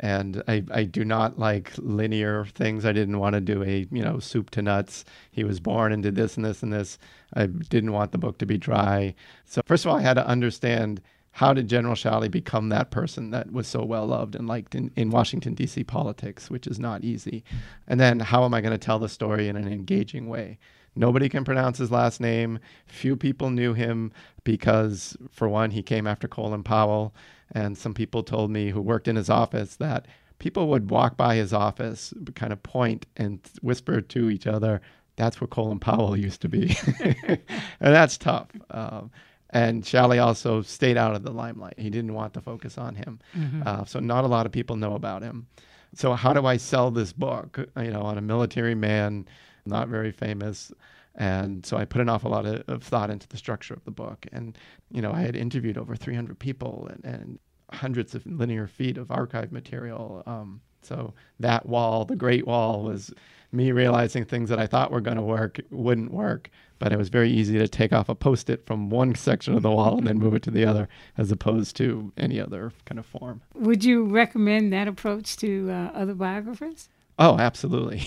And 0.00 0.42
I, 0.46 0.64
I 0.70 0.84
do 0.84 1.04
not 1.04 1.38
like 1.38 1.72
linear 1.78 2.44
things. 2.46 2.84
I 2.84 2.92
didn't 2.92 3.18
want 3.18 3.34
to 3.34 3.40
do 3.40 3.62
a, 3.62 3.86
you 3.90 4.02
know, 4.02 4.18
soup 4.18 4.50
to 4.50 4.62
nuts. 4.62 5.04
He 5.30 5.44
was 5.44 5.60
born 5.60 5.92
and 5.92 6.02
did 6.02 6.14
this 6.14 6.36
and 6.36 6.44
this 6.44 6.62
and 6.62 6.72
this. 6.72 6.98
I 7.34 7.46
didn't 7.46 7.92
want 7.92 8.12
the 8.12 8.18
book 8.18 8.38
to 8.38 8.46
be 8.46 8.58
dry. 8.58 9.14
So 9.44 9.62
first 9.66 9.84
of 9.84 9.90
all, 9.90 9.98
I 9.98 10.02
had 10.02 10.14
to 10.14 10.26
understand 10.26 11.00
how 11.32 11.52
did 11.52 11.68
General 11.68 11.94
Shalley 11.94 12.30
become 12.30 12.70
that 12.70 12.90
person 12.90 13.30
that 13.30 13.52
was 13.52 13.66
so 13.66 13.84
well 13.84 14.06
loved 14.06 14.34
and 14.34 14.48
liked 14.48 14.74
in, 14.74 14.90
in 14.96 15.10
Washington, 15.10 15.52
D.C. 15.52 15.84
politics, 15.84 16.50
which 16.50 16.66
is 16.66 16.78
not 16.78 17.04
easy. 17.04 17.44
And 17.86 18.00
then 18.00 18.20
how 18.20 18.44
am 18.44 18.54
I 18.54 18.62
going 18.62 18.72
to 18.72 18.78
tell 18.78 18.98
the 18.98 19.08
story 19.08 19.48
in 19.48 19.56
an 19.56 19.68
engaging 19.68 20.28
way? 20.28 20.58
Nobody 20.94 21.28
can 21.28 21.44
pronounce 21.44 21.76
his 21.76 21.90
last 21.90 22.22
name. 22.22 22.58
Few 22.86 23.16
people 23.16 23.50
knew 23.50 23.74
him 23.74 24.12
because, 24.44 25.14
for 25.30 25.46
one, 25.46 25.72
he 25.72 25.82
came 25.82 26.06
after 26.06 26.26
Colin 26.26 26.62
Powell. 26.62 27.14
And 27.52 27.76
some 27.78 27.94
people 27.94 28.22
told 28.22 28.50
me 28.50 28.70
who 28.70 28.80
worked 28.80 29.08
in 29.08 29.16
his 29.16 29.30
office 29.30 29.76
that 29.76 30.06
people 30.38 30.68
would 30.68 30.90
walk 30.90 31.16
by 31.16 31.36
his 31.36 31.52
office, 31.52 32.12
kind 32.34 32.52
of 32.52 32.62
point 32.62 33.06
and 33.16 33.40
whisper 33.62 34.00
to 34.00 34.30
each 34.30 34.46
other, 34.46 34.80
that's 35.16 35.40
where 35.40 35.48
Colin 35.48 35.78
Powell 35.78 36.16
used 36.16 36.42
to 36.42 36.48
be. 36.48 36.76
and 37.24 37.40
that's 37.80 38.18
tough. 38.18 38.48
Um, 38.70 39.10
and 39.50 39.86
Shally 39.86 40.18
also 40.18 40.60
stayed 40.62 40.96
out 40.96 41.14
of 41.14 41.22
the 41.22 41.30
limelight. 41.30 41.78
He 41.78 41.88
didn't 41.88 42.14
want 42.14 42.34
to 42.34 42.40
focus 42.40 42.76
on 42.76 42.94
him. 42.96 43.20
Mm-hmm. 43.34 43.62
Uh, 43.64 43.84
so 43.84 44.00
not 44.00 44.24
a 44.24 44.28
lot 44.28 44.44
of 44.44 44.52
people 44.52 44.76
know 44.76 44.94
about 44.94 45.22
him. 45.22 45.46
So 45.94 46.12
how 46.12 46.32
do 46.32 46.44
I 46.44 46.58
sell 46.58 46.90
this 46.90 47.12
book? 47.12 47.58
You 47.76 47.90
know, 47.90 48.02
on 48.02 48.18
a 48.18 48.22
military 48.22 48.74
man, 48.74 49.26
not 49.64 49.88
very 49.88 50.12
famous. 50.12 50.72
And 51.16 51.64
so 51.64 51.76
I 51.76 51.84
put 51.84 52.00
an 52.00 52.08
awful 52.08 52.30
lot 52.30 52.44
of, 52.44 52.62
of, 52.68 52.82
thought 52.82 53.10
into 53.10 53.26
the 53.26 53.38
structure 53.38 53.72
of 53.72 53.84
the 53.84 53.90
book. 53.90 54.26
And, 54.32 54.56
you 54.90 55.00
know, 55.00 55.12
I 55.12 55.22
had 55.22 55.34
interviewed 55.34 55.78
over 55.78 55.96
300 55.96 56.38
people 56.38 56.88
and, 56.90 57.04
and 57.04 57.38
hundreds 57.72 58.14
of 58.14 58.26
linear 58.26 58.66
feet 58.66 58.98
of 58.98 59.10
archive 59.10 59.50
material. 59.50 60.22
Um, 60.26 60.60
so 60.82 61.14
that 61.40 61.66
wall, 61.66 62.04
the 62.04 62.16
Great 62.16 62.46
Wall, 62.46 62.82
was 62.82 63.12
me 63.50 63.72
realizing 63.72 64.24
things 64.24 64.48
that 64.50 64.58
I 64.58 64.66
thought 64.66 64.90
were 64.90 65.00
going 65.00 65.16
to 65.16 65.22
work 65.22 65.60
wouldn't 65.70 66.12
work. 66.12 66.50
But 66.78 66.92
it 66.92 66.98
was 66.98 67.08
very 67.08 67.30
easy 67.30 67.58
to 67.58 67.66
take 67.66 67.94
off 67.94 68.10
a 68.10 68.14
post 68.14 68.50
it 68.50 68.66
from 68.66 68.90
one 68.90 69.14
section 69.14 69.54
of 69.54 69.62
the 69.62 69.70
wall 69.70 69.96
and 69.96 70.06
then 70.06 70.18
move 70.18 70.34
it 70.34 70.42
to 70.42 70.50
the 70.50 70.66
other, 70.66 70.90
as 71.16 71.32
opposed 71.32 71.74
to 71.76 72.12
any 72.18 72.38
other 72.38 72.70
kind 72.84 72.98
of 72.98 73.06
form. 73.06 73.40
Would 73.54 73.82
you 73.82 74.04
recommend 74.04 74.74
that 74.74 74.86
approach 74.86 75.38
to 75.38 75.70
uh, 75.70 75.90
other 75.94 76.14
biographers? 76.14 76.90
Oh, 77.18 77.38
absolutely, 77.38 78.06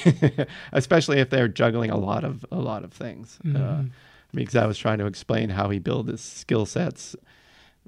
especially 0.72 1.20
if 1.20 1.30
they're 1.30 1.48
juggling 1.48 1.90
a 1.90 1.98
lot 1.98 2.24
of 2.24 2.46
a 2.52 2.60
lot 2.60 2.84
of 2.84 2.94
things. 2.94 3.40
Uh, 3.44 3.48
mm-hmm. 3.48 3.80
Uh, 3.80 3.84
because 4.32 4.56
I 4.56 4.68
was 4.68 4.78
trying 4.78 5.00
to 5.00 5.08
explain 5.08 5.50
how 5.50 5.72
he 5.72 5.80
built 5.80 6.08
his 6.08 6.22
skill 6.22 6.68
sets 6.68 7.16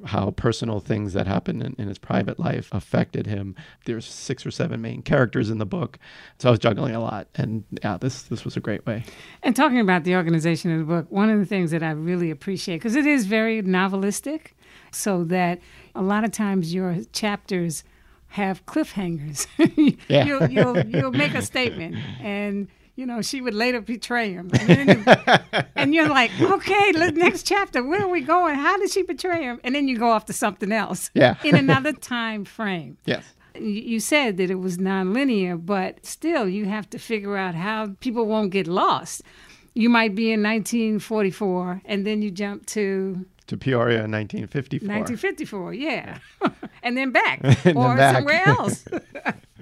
how 0.06 0.32
personal 0.32 0.80
things 0.80 1.14
that 1.14 1.28
happened 1.28 1.62
in, 1.62 1.76
in, 1.78 1.88
his 1.88 1.98
private 1.98 2.40
life 2.40 2.70
affected 2.72 3.28
him. 3.28 3.56
There's 3.86 4.06
six 4.06 4.46
or 4.46 4.52
seven 4.52 4.82
main 4.82 5.02
characters 5.02 5.50
in 5.50 5.58
the 5.58 5.66
book, 5.66 6.00
so 6.40 6.50
I 6.50 6.52
was 6.52 6.60
juggling 6.60 6.96
a 6.96 7.00
lot, 7.00 7.28
and 7.36 7.64
yeah, 7.84 7.98
this 7.98 8.24
this 8.24 8.44
was 8.44 8.58
a 8.58 8.60
great 8.60 8.86
way. 8.86 9.04
And 9.44 9.56
talking 9.56 9.80
about 9.80 10.04
the 10.04 10.16
organization 10.16 10.72
of 10.72 10.80
the 10.80 10.86
book, 10.86 11.06
one 11.10 11.30
of 11.30 11.40
the 11.40 11.46
things 11.46 11.72
that 11.72 11.84
I 11.84 11.92
really 11.92 12.32
appreciate 12.32 12.78
because 12.78 12.96
it 12.96 13.06
is 13.06 13.26
very 13.26 13.62
novelistic, 13.62 14.54
so 14.92 15.24
that 15.26 15.60
a 15.94 16.02
lot 16.02 16.24
of 16.24 16.32
times 16.32 16.74
your 16.74 16.98
chapters 17.12 17.84
have 18.32 18.66
cliffhangers. 18.66 19.48
yeah. 20.08 20.26
you'll, 20.26 20.50
you'll 20.50 20.86
you'll 20.86 21.12
make 21.12 21.34
a 21.34 21.42
statement 21.42 21.96
and 22.22 22.68
you 22.96 23.06
know, 23.06 23.22
she 23.22 23.42
would 23.42 23.54
later 23.54 23.82
betray 23.82 24.34
him. 24.34 24.52
And, 24.60 24.70
then, 24.70 25.66
and 25.76 25.96
you're 25.96 26.10
like, 26.10 26.30
okay, 26.40 26.92
next 26.92 27.48
chapter, 27.48 27.84
where 27.84 28.04
are 28.04 28.08
we 28.08 28.22
going? 28.22 28.56
How 28.56 28.78
did 28.78 28.92
she 28.92 29.04
betray 29.04 29.44
him? 29.44 29.60
And 29.64 29.74
then 29.74 29.88
you 29.88 29.98
go 29.98 30.10
off 30.10 30.26
to 30.26 30.34
something 30.34 30.72
else. 30.72 31.10
Yeah. 31.14 31.36
in 31.44 31.56
another 31.56 31.94
time 31.94 32.46
frame. 32.46 32.98
Yes. 33.06 33.24
You 33.60 34.00
said 34.00 34.38
that 34.38 34.52
it 34.52 34.56
was 34.56 34.78
nonlinear, 34.78 35.64
but 35.66 36.06
still, 36.06 36.48
you 36.48 36.66
have 36.66 36.90
to 36.92 37.00
figure 37.00 37.38
out 37.38 37.56
how 37.56 37.96
people 38.02 38.26
won't 38.26 38.52
get 38.52 38.68
lost. 38.68 39.24
You 39.74 39.90
might 39.90 40.16
be 40.16 40.32
in 40.32 40.44
1944, 40.44 41.82
and 41.86 42.06
then 42.06 42.22
you 42.22 42.30
jump 42.30 42.66
to 42.68 43.26
to 43.52 43.58
Peoria 43.58 44.06
in 44.06 44.12
1954. 44.12 44.88
1954, 44.88 45.74
yeah, 45.74 46.20
and 46.84 46.96
then 46.96 47.12
back 47.12 47.42
and 47.66 47.78
or 47.78 47.90
then 47.90 47.98
back. 47.98 48.16
somewhere 48.16 48.48
else. 48.48 48.86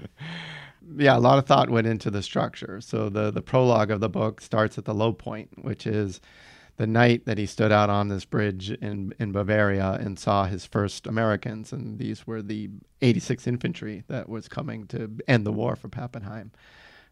yeah, 0.95 1.17
a 1.17 1.19
lot 1.19 1.39
of 1.39 1.47
thought 1.47 1.71
went 1.71 1.87
into 1.87 2.11
the 2.11 2.21
structure. 2.21 2.79
So 2.81 3.09
the 3.09 3.31
the 3.31 3.41
prologue 3.41 3.89
of 3.89 3.99
the 3.99 4.07
book 4.07 4.41
starts 4.41 4.77
at 4.77 4.85
the 4.85 4.93
low 4.93 5.11
point, 5.11 5.49
which 5.63 5.87
is 5.87 6.21
the 6.77 6.85
night 6.85 7.25
that 7.25 7.39
he 7.39 7.47
stood 7.47 7.71
out 7.71 7.89
on 7.89 8.09
this 8.09 8.25
bridge 8.25 8.69
in 8.69 9.11
in 9.17 9.31
Bavaria 9.31 9.93
and 9.99 10.19
saw 10.19 10.45
his 10.45 10.67
first 10.67 11.07
Americans, 11.07 11.73
and 11.73 11.97
these 11.97 12.27
were 12.27 12.43
the 12.43 12.69
86th 13.01 13.47
Infantry 13.47 14.03
that 14.07 14.29
was 14.29 14.47
coming 14.47 14.85
to 14.87 15.09
end 15.27 15.47
the 15.47 15.51
war 15.51 15.75
for 15.75 15.89
Pappenheim. 15.89 16.51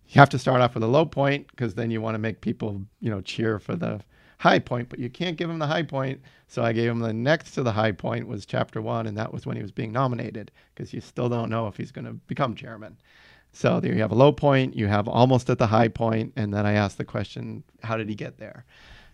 You 0.09 0.19
have 0.19 0.29
to 0.29 0.37
start 0.37 0.61
off 0.61 0.75
with 0.75 0.83
a 0.83 0.87
low 0.87 1.07
point 1.07 1.47
because 1.47 1.73
then 1.73 1.89
you 1.89 2.01
want 2.01 2.13
to 2.13 2.19
make 2.19 2.41
people, 2.41 2.83
you 2.99 3.09
know, 3.09 3.21
cheer 3.21 3.57
for 3.57 3.75
the 3.75 4.01
high 4.39 4.59
point, 4.59 4.89
but 4.89 4.99
you 4.99 5.09
can't 5.09 5.37
give 5.37 5.49
him 5.49 5.59
the 5.59 5.67
high 5.67 5.83
point. 5.83 6.21
So 6.47 6.63
I 6.63 6.71
gave 6.71 6.89
him 6.89 6.99
the 6.99 7.13
next 7.13 7.51
to 7.51 7.63
the 7.63 7.71
high 7.71 7.91
point 7.91 8.27
was 8.27 8.45
chapter 8.45 8.81
one, 8.81 9.07
and 9.07 9.17
that 9.17 9.33
was 9.33 9.45
when 9.45 9.55
he 9.55 9.61
was 9.61 9.71
being 9.71 9.91
nominated 9.91 10.51
because 10.73 10.93
you 10.93 11.01
still 11.01 11.29
don't 11.29 11.49
know 11.49 11.67
if 11.67 11.77
he's 11.77 11.91
going 11.91 12.05
to 12.05 12.13
become 12.13 12.55
chairman. 12.55 12.97
So 13.51 13.79
there 13.79 13.93
you 13.93 14.01
have 14.01 14.11
a 14.11 14.15
low 14.15 14.31
point, 14.31 14.75
you 14.75 14.87
have 14.87 15.07
almost 15.07 15.49
at 15.49 15.57
the 15.57 15.67
high 15.67 15.87
point, 15.87 16.33
and 16.35 16.53
then 16.53 16.65
I 16.65 16.73
ask 16.73 16.97
the 16.97 17.05
question, 17.05 17.63
how 17.81 17.97
did 17.97 18.09
he 18.09 18.15
get 18.15 18.37
there? 18.37 18.65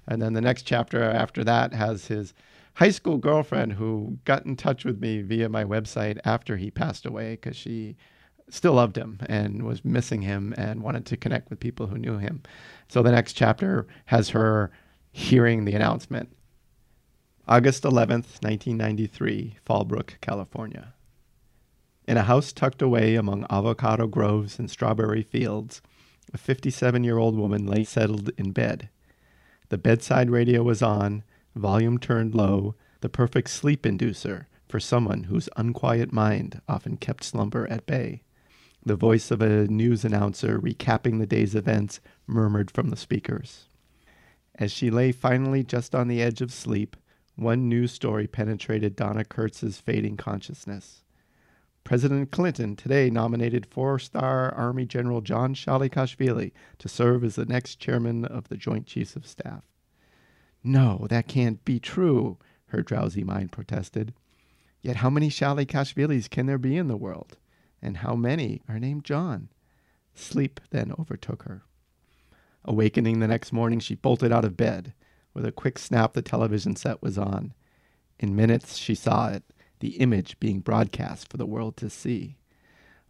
And 0.07 0.21
then 0.21 0.33
the 0.33 0.41
next 0.41 0.63
chapter 0.63 1.01
after 1.01 1.43
that 1.45 1.73
has 1.73 2.07
his 2.07 2.33
high 2.73 2.89
school 2.89 3.17
girlfriend 3.17 3.73
who 3.73 4.17
got 4.25 4.45
in 4.45 4.57
touch 4.57 4.83
with 4.83 4.99
me 4.99 5.21
via 5.21 5.47
my 5.47 5.63
website 5.63 6.19
after 6.25 6.57
he 6.57 6.71
passed 6.71 7.05
away 7.05 7.31
because 7.35 7.55
she 7.55 7.95
still 8.49 8.73
loved 8.73 8.97
him 8.97 9.19
and 9.27 9.63
was 9.63 9.85
missing 9.85 10.21
him 10.21 10.53
and 10.57 10.81
wanted 10.81 11.05
to 11.05 11.17
connect 11.17 11.49
with 11.49 11.59
people 11.59 11.87
who 11.87 11.97
knew 11.97 12.17
him. 12.17 12.41
So 12.89 13.01
the 13.01 13.11
next 13.11 13.33
chapter 13.33 13.87
has 14.05 14.29
her 14.29 14.71
hearing 15.13 15.63
the 15.63 15.75
announcement. 15.75 16.35
August 17.47 17.83
11th, 17.83 18.41
1993, 18.41 19.57
Fallbrook, 19.65 20.19
California. 20.21 20.95
In 22.07 22.17
a 22.17 22.23
house 22.23 22.51
tucked 22.51 22.81
away 22.81 23.15
among 23.15 23.45
avocado 23.49 24.07
groves 24.07 24.57
and 24.57 24.69
strawberry 24.69 25.21
fields, 25.21 25.81
a 26.33 26.37
57 26.37 27.03
year 27.03 27.19
old 27.19 27.37
woman 27.37 27.67
lay 27.67 27.83
settled 27.83 28.31
in 28.37 28.51
bed. 28.51 28.89
The 29.69 29.77
bedside 29.77 30.31
radio 30.31 30.63
was 30.63 30.81
on, 30.81 31.23
volume 31.55 31.99
turned 31.99 32.33
low, 32.33 32.75
the 33.01 33.09
perfect 33.09 33.51
sleep 33.51 33.83
inducer 33.83 34.47
for 34.67 34.79
someone 34.79 35.25
whose 35.25 35.47
unquiet 35.55 36.11
mind 36.11 36.59
often 36.67 36.97
kept 36.97 37.23
slumber 37.23 37.67
at 37.69 37.85
bay. 37.85 38.23
The 38.83 38.95
voice 38.95 39.29
of 39.29 39.41
a 39.41 39.67
news 39.67 40.03
announcer 40.03 40.59
recapping 40.59 41.19
the 41.19 41.27
day's 41.27 41.53
events 41.53 41.99
murmured 42.25 42.71
from 42.71 42.89
the 42.89 42.97
speakers. 42.97 43.67
As 44.55 44.71
she 44.71 44.91
lay 44.91 45.11
finally 45.11 45.63
just 45.63 45.95
on 45.95 46.07
the 46.07 46.21
edge 46.21 46.41
of 46.41 46.51
sleep, 46.51 46.95
one 47.35 47.67
news 47.67 47.91
story 47.91 48.27
penetrated 48.27 48.95
Donna 48.95 49.25
Kurtz's 49.25 49.79
fading 49.79 50.17
consciousness. 50.17 51.03
President 51.83 52.31
Clinton 52.31 52.75
today 52.75 53.09
nominated 53.09 53.65
four 53.65 53.99
star 53.99 54.53
Army 54.53 54.85
General 54.85 55.21
John 55.21 55.53
Shalikashvili 55.53 56.51
to 56.77 56.87
serve 56.87 57.23
as 57.23 57.35
the 57.35 57.45
next 57.45 57.77
chairman 57.79 58.25
of 58.25 58.47
the 58.47 58.55
Joint 58.55 58.85
Chiefs 58.85 59.15
of 59.15 59.25
Staff. 59.25 59.63
No, 60.63 61.07
that 61.09 61.27
can't 61.27 61.65
be 61.65 61.79
true, 61.79 62.37
her 62.67 62.81
drowsy 62.81 63.23
mind 63.23 63.51
protested. 63.51 64.13
Yet 64.81 64.97
how 64.97 65.09
many 65.09 65.29
Shalikashvilis 65.29 66.29
can 66.29 66.45
there 66.45 66.57
be 66.57 66.77
in 66.77 66.87
the 66.87 66.95
world? 66.95 67.37
And 67.81 67.97
how 67.97 68.15
many 68.15 68.61
are 68.69 68.79
named 68.79 69.03
John? 69.03 69.49
Sleep 70.13 70.61
then 70.69 70.93
overtook 70.97 71.43
her. 71.43 71.63
Awakening 72.65 73.19
the 73.19 73.27
next 73.27 73.51
morning, 73.51 73.79
she 73.79 73.95
bolted 73.95 74.31
out 74.31 74.45
of 74.45 74.57
bed. 74.57 74.93
With 75.33 75.45
a 75.45 75.51
quick 75.51 75.79
snap, 75.79 76.13
the 76.13 76.21
television 76.21 76.75
set 76.75 77.01
was 77.01 77.17
on. 77.17 77.53
In 78.19 78.35
minutes, 78.35 78.77
she 78.77 78.95
saw 78.95 79.29
it 79.29 79.43
the 79.79 79.97
image 79.97 80.39
being 80.39 80.61
broadcast 80.61 81.29
for 81.29 81.35
the 81.35 81.45
world 81.45 81.75
to 81.75 81.89
see. 81.89 82.37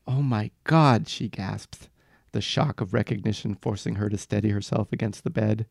Oh 0.08 0.24
my 0.24 0.50
God, 0.64 1.08
she 1.08 1.30
gasped, 1.30 1.88
the 2.32 2.42
shock 2.42 2.82
of 2.82 2.96
recognition 2.96 3.54
forcing 3.54 3.96
her 3.96 4.10
to 4.10 4.18
steady 4.18 4.50
herself 4.50 4.92
against 4.92 5.24
the 5.24 5.30
bed. 5.30 5.68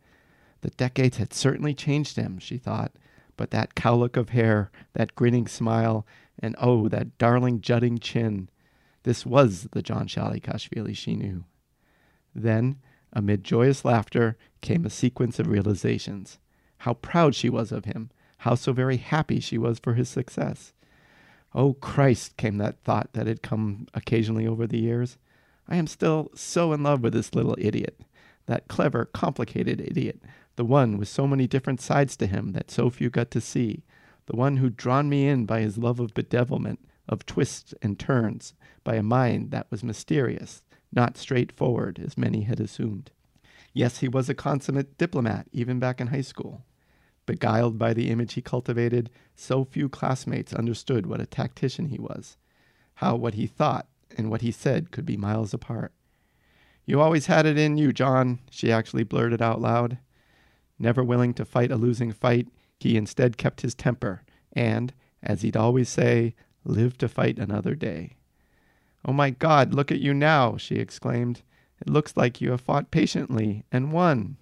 The 0.61 0.71
decades 0.71 1.17
had 1.17 1.35
certainly 1.35 1.75
changed 1.75 2.17
him, 2.17 2.39
she 2.39 2.57
thought, 2.57 2.93
but 3.37 3.51
that 3.51 3.75
cowlick 3.75 4.17
of 4.17 4.29
hair, 4.29 4.71
that 4.93 5.17
grinning 5.17 5.49
smile, 5.49 6.07
and 6.39 6.55
oh, 6.61 6.89
that 6.89 7.19
darling 7.19 7.61
jutting 7.61 7.99
chin. 7.99 8.49
This 9.03 9.27
was 9.27 9.67
the 9.73 9.83
John 9.83 10.07
Shalikashvili 10.07 10.97
she 10.97 11.17
knew. 11.17 11.45
Then, 12.33 12.77
amid 13.12 13.45
joyous 13.45 13.85
laughter, 13.85 14.37
came 14.61 14.85
a 14.85 14.90
sequence 14.90 15.38
of 15.38 15.49
realizations. 15.49 16.38
How 16.78 16.95
proud 16.95 17.35
she 17.35 17.49
was 17.49 17.73
of 17.73 17.85
him, 17.85 18.11
how 18.38 18.54
so 18.54 18.73
very 18.73 18.97
happy 18.97 19.40
she 19.40 19.59
was 19.59 19.78
for 19.78 19.95
his 19.95 20.09
success. 20.09 20.73
Oh 21.54 21.75
Christ, 21.75 22.37
came 22.37 22.59
that 22.59 22.83
thought 22.83 23.12
that 23.12 23.26
had 23.26 23.42
come 23.42 23.87
occasionally 23.95 24.47
over 24.47 24.66
the 24.66 24.78
years. 24.78 25.19
I 25.69 25.76
am 25.76 25.87
still 25.87 26.31
so 26.35 26.73
in 26.73 26.83
love 26.83 27.02
with 27.02 27.12
this 27.12 27.35
little 27.35 27.57
idiot, 27.59 28.00
that 28.47 28.69
clever, 28.69 29.04
complicated 29.04 29.81
idiot, 29.81 30.21
the 30.57 30.64
one 30.64 30.99
with 30.99 31.09
so 31.09 31.26
many 31.26 31.47
different 31.47 31.81
sides 31.81 32.16
to 32.16 32.26
him 32.26 32.52
that 32.52 32.71
so 32.71 32.90
few 32.90 33.11
got 33.11 33.31
to 33.33 33.40
see, 33.40 33.85
the 34.26 34.37
one 34.37 34.57
who'd 34.57 34.76
drawn 34.76 35.09
me 35.09 35.28
in 35.28 35.47
by 35.47 35.61
his 35.61 35.78
love 35.78 36.00
of 36.00 36.14
bedevilment, 36.14 36.78
of 37.09 37.26
twists 37.26 37.75
and 37.83 37.99
turns, 37.99 38.54
by 38.85 38.97
a 38.97 39.02
mind 39.02 39.50
that 39.50 39.71
was 39.71 39.85
mysterious, 39.85 40.62
not 40.92 41.16
straightforward 41.16 41.99
as 41.99 42.18
many 42.18 42.42
had 42.42 42.61
assumed. 42.61 43.11
Yes, 43.72 43.99
he 43.99 44.08
was 44.08 44.28
a 44.28 44.34
consummate 44.34 44.99
diplomat, 44.99 45.49
even 45.52 45.78
back 45.78 46.00
in 46.00 46.08
high 46.08 46.20
school. 46.20 46.64
Beguiled 47.25 47.78
by 47.78 47.94
the 47.94 48.11
image 48.11 48.34
he 48.34 48.42
cultivated, 48.42 49.08
so 49.34 49.64
few 49.64 49.88
classmates 49.88 50.52
understood 50.52 51.06
what 51.06 51.20
a 51.20 51.26
tactician 51.26 51.87
he 51.87 51.99
was, 51.99 52.37
how 52.94 53.16
what 53.16 53.34
he 53.34 53.46
thought 53.46 53.87
and 54.16 54.30
what 54.30 54.42
he 54.42 54.50
said 54.50 54.90
could 54.90 55.06
be 55.06 55.16
miles 55.16 55.54
apart. 55.54 55.92
You 56.84 57.00
always 57.00 57.26
had 57.26 57.46
it 57.46 57.56
in 57.56 57.78
you, 57.78 57.92
John, 57.92 58.40
she 58.50 58.72
actually 58.72 59.04
blurted 59.04 59.40
out 59.40 59.61
loud. 59.61 59.99
Never 60.78 61.04
willing 61.04 61.32
to 61.34 61.44
fight 61.44 61.70
a 61.70 61.76
losing 61.76 62.12
fight, 62.12 62.49
he 62.80 62.96
instead 62.96 63.37
kept 63.38 63.61
his 63.61 63.75
temper 63.75 64.22
and, 64.52 64.92
as 65.22 65.42
he'd 65.42 65.56
always 65.56 65.88
say, 65.88 66.34
lived 66.64 67.00
to 67.00 67.08
fight 67.08 67.38
another 67.38 67.75
day. 67.75 68.16
Oh 69.04 69.12
my 69.12 69.30
God, 69.30 69.75
look 69.75 69.90
at 69.90 70.00
you 70.00 70.14
now, 70.14 70.56
she 70.56 70.76
exclaimed. 70.76 71.42
It 71.80 71.90
looks 71.90 72.16
like 72.16 72.40
you 72.40 72.52
have 72.52 72.61
fought 72.61 72.90
patiently 72.90 73.64
and 73.73 73.92
won. 73.92 74.37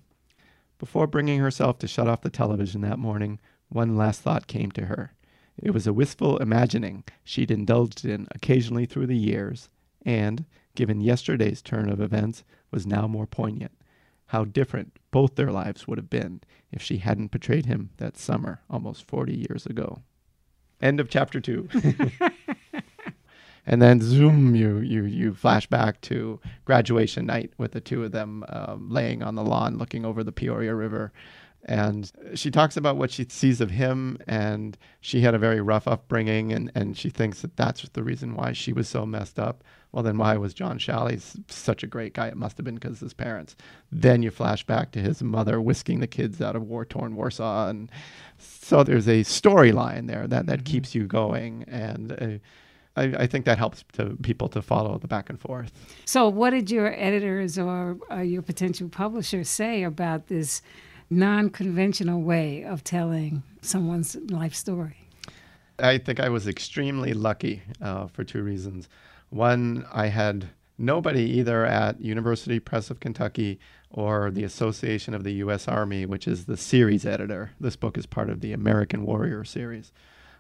Before 0.79 1.07
bringing 1.07 1.41
herself 1.41 1.79
to 1.79 1.89
shut 1.89 2.09
off 2.09 2.21
the 2.23 2.31
television 2.31 2.81
that 2.83 2.99
morning, 2.99 3.39
one 3.69 3.97
last 3.97 4.21
thought 4.23 4.47
came 4.47 4.71
to 4.73 4.87
her. 4.87 5.15
It 5.57 5.73
was 5.73 5.87
a 5.87 5.93
wistful 5.93 6.39
imagining 6.39 7.05
she'd 7.25 7.51
indulged 7.51 8.05
in 8.05 8.27
occasionally 8.35 8.87
through 8.87 9.07
the 9.07 9.17
years, 9.17 9.69
and, 10.05 10.45
given 10.75 11.01
yesterday's 11.01 11.63
turn 11.63 11.91
of 11.91 12.01
events, 12.01 12.45
was 12.71 12.87
now 12.87 13.07
more 13.07 13.27
poignant. 13.27 13.73
How 14.27 14.45
different 14.45 14.99
both 15.11 15.35
their 15.35 15.51
lives 15.51 15.87
would 15.89 15.99
have 15.99 16.09
been 16.11 16.41
if 16.71 16.83
she 16.83 16.99
hadn't 16.99 17.31
betrayed 17.31 17.67
him 17.67 17.91
that 17.97 18.17
summer 18.17 18.61
almost 18.71 19.07
40 19.09 19.35
years 19.35 19.67
ago. 19.67 20.03
End 20.81 21.01
of 21.01 21.09
chapter 21.11 21.41
two. 21.41 21.69
and 23.67 23.81
then 23.81 24.01
zoom, 24.01 24.55
you 24.55 24.79
you 24.79 25.05
you 25.05 25.35
flash 25.35 25.67
back 25.67 26.01
to 26.03 26.41
graduation 26.65 27.27
night 27.27 27.53
with 27.59 27.73
the 27.73 27.81
two 27.81 28.05
of 28.05 28.13
them 28.13 28.45
um, 28.49 28.89
laying 28.91 29.23
on 29.23 29.35
the 29.35 29.45
lawn, 29.45 29.79
looking 29.79 30.05
over 30.05 30.25
the 30.25 30.33
Peoria 30.33 30.75
River. 30.75 31.13
And 31.67 32.11
she 32.35 32.51
talks 32.51 32.79
about 32.79 32.97
what 32.97 33.11
she 33.11 33.27
sees 33.29 33.61
of 33.61 33.71
him, 33.71 34.17
and 34.27 34.79
she 35.03 35.21
had 35.21 35.35
a 35.35 35.39
very 35.39 35.61
rough 35.61 35.87
upbringing, 35.87 36.53
and, 36.53 36.73
and 36.75 36.97
she 36.97 37.11
thinks 37.11 37.43
that 37.43 37.57
that's 37.57 37.87
the 37.91 38.03
reason 38.03 38.35
why 38.35 38.53
she 38.53 38.73
was 38.73 38.89
so 38.89 39.05
messed 39.05 39.39
up. 39.39 39.63
Well, 39.93 40.03
then 40.03 40.17
why 40.17 40.37
was 40.37 40.55
John 40.55 40.79
Shalley 40.79 41.21
such 41.49 41.83
a 41.83 41.89
great 41.89 42.15
guy? 42.15 42.29
It 42.29 42.37
must 42.37 42.57
have 42.57 42.65
been 42.65 42.77
because 42.77 43.01
his 43.01 43.13
parents. 43.13 43.57
Then 43.93 44.23
you 44.23 44.31
flash 44.31 44.65
back 44.65 44.93
to 44.93 45.01
his 45.01 45.23
mother 45.23 45.61
whisking 45.61 46.01
the 46.01 46.07
kids 46.07 46.41
out 46.41 46.57
of 46.57 46.63
war 46.63 46.85
torn 46.85 47.17
Warsaw. 47.17 47.69
And 47.69 47.91
so 48.39 48.83
there's 48.83 49.09
a 49.09 49.21
storyline 49.21 50.07
there 50.07 50.27
that, 50.29 50.47
that 50.47 50.61
mm-hmm. 50.61 50.65
keeps 50.65 50.95
you 50.95 51.07
going. 51.07 51.65
And 51.65 52.13
uh, 52.13 52.39
I, 53.01 53.23
I, 53.23 53.27
think 53.27 53.47
that 53.47 53.59
helps 53.59 53.85
to 53.95 54.17
people 54.23 54.49
to 54.51 54.63
follow 54.63 54.99
the 54.99 55.09
back 55.09 55.31
and 55.31 55.41
forth. 55.41 55.73
So, 56.05 56.29
what 56.29 56.51
did 56.51 56.71
your 56.71 56.93
editors 56.93 57.59
or 57.59 57.99
uh, 58.11 58.21
your 58.21 58.43
potential 58.43 58.89
publisher 58.89 59.45
say 59.45 59.83
about 59.83 60.27
this 60.29 60.63
non 61.09 61.51
conventional 61.51 62.23
way 62.23 62.63
of 62.65 62.85
telling 62.85 63.43
someone's 63.63 64.17
life 64.31 64.55
story? 64.55 65.09
I 65.79 65.99
think 65.99 66.21
I 66.21 66.29
was 66.29 66.47
extremely 66.47 67.15
lucky 67.15 67.63
uh, 67.81 68.07
for 68.09 68.23
two 68.23 68.43
reasons. 68.43 68.89
One, 69.31 69.87
I 69.93 70.09
had 70.09 70.51
nobody 70.77 71.23
either 71.39 71.65
at 71.65 72.01
University 72.01 72.59
Press 72.59 72.91
of 72.91 73.01
Kentucky 73.01 73.59
or 73.91 74.31
the 74.31 74.45
Association 74.45 75.15
of 75.15 75.25
the 75.25 75.33
U.S. 75.35 75.67
Army, 75.69 76.07
which 76.07 76.29
is 76.29 76.45
the 76.45 76.57
series 76.57 77.07
editor. 77.07 77.51
This 77.59 77.77
book 77.77 77.97
is 77.97 78.07
part 78.07 78.31
of 78.31 78.41
the 78.41 78.53
American 78.53 79.05
Warrior 79.05 79.45
series. 79.45 79.93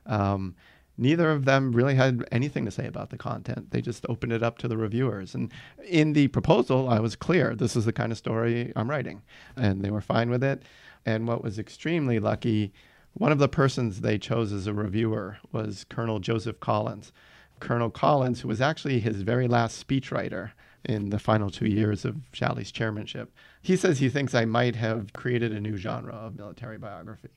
Um, 0.06 0.54
neither 1.00 1.30
of 1.30 1.47
them 1.47 1.73
really 1.73 1.95
had 1.95 2.28
anything 2.30 2.66
to 2.66 2.71
say 2.71 2.87
about 2.87 3.11
the 3.11 3.16
content. 3.16 3.71
They 3.71 3.80
just 3.80 4.04
opened 4.09 4.33
it 4.33 4.42
up 4.42 4.59
to 4.59 4.69
the 4.69 4.76
reviewers. 4.76 5.35
And 5.35 5.50
in 5.88 6.12
the 6.12 6.28
proposal, 6.28 6.88
I 6.88 7.00
was 7.00 7.16
clear 7.16 7.54
this 7.54 7.75
is 7.75 7.87
the 7.87 7.92
kind 7.92 8.12
of 8.12 8.19
story 8.19 8.73
I'm 8.76 8.90
writing. 8.90 9.23
And 9.57 9.83
they 9.83 9.90
were 9.90 10.02
fine 10.02 10.28
with 10.28 10.45
it. 10.45 10.62
And 11.07 11.26
what 11.26 11.42
was 11.42 11.59
extremely 11.59 12.19
lucky, 12.19 12.73
one 13.14 13.33
of 13.33 13.38
the 13.38 13.49
persons 13.49 14.02
they 14.02 14.19
chose 14.19 14.52
as 14.52 14.66
a 14.66 14.75
reviewer 14.75 15.38
was 15.50 15.87
Colonel 15.88 16.21
Joseph 16.21 16.61
Collins. 16.61 17.12
Colonel 17.61 17.90
Collins, 17.90 18.42
who 18.42 18.49
was 18.49 18.61
actually 18.61 19.00
his 19.00 19.23
very 19.23 19.49
last 19.49 19.87
speechwriter 19.87 20.50
in 20.85 21.11
the 21.11 21.19
final 21.19 21.50
two 21.50 21.66
years 21.66 22.04
of 22.04 22.16
Shalley's 22.33 22.73
chairmanship. 22.73 23.33
He 23.62 23.76
says 23.76 23.99
he 23.99 24.09
thinks 24.09 24.35
I 24.35 24.45
might 24.45 24.76
have 24.76 25.12
created 25.12 25.52
a 25.52 25.61
new 25.61 25.76
genre 25.76 26.14
of 26.14 26.37
military 26.37 26.78
biography 26.78 27.30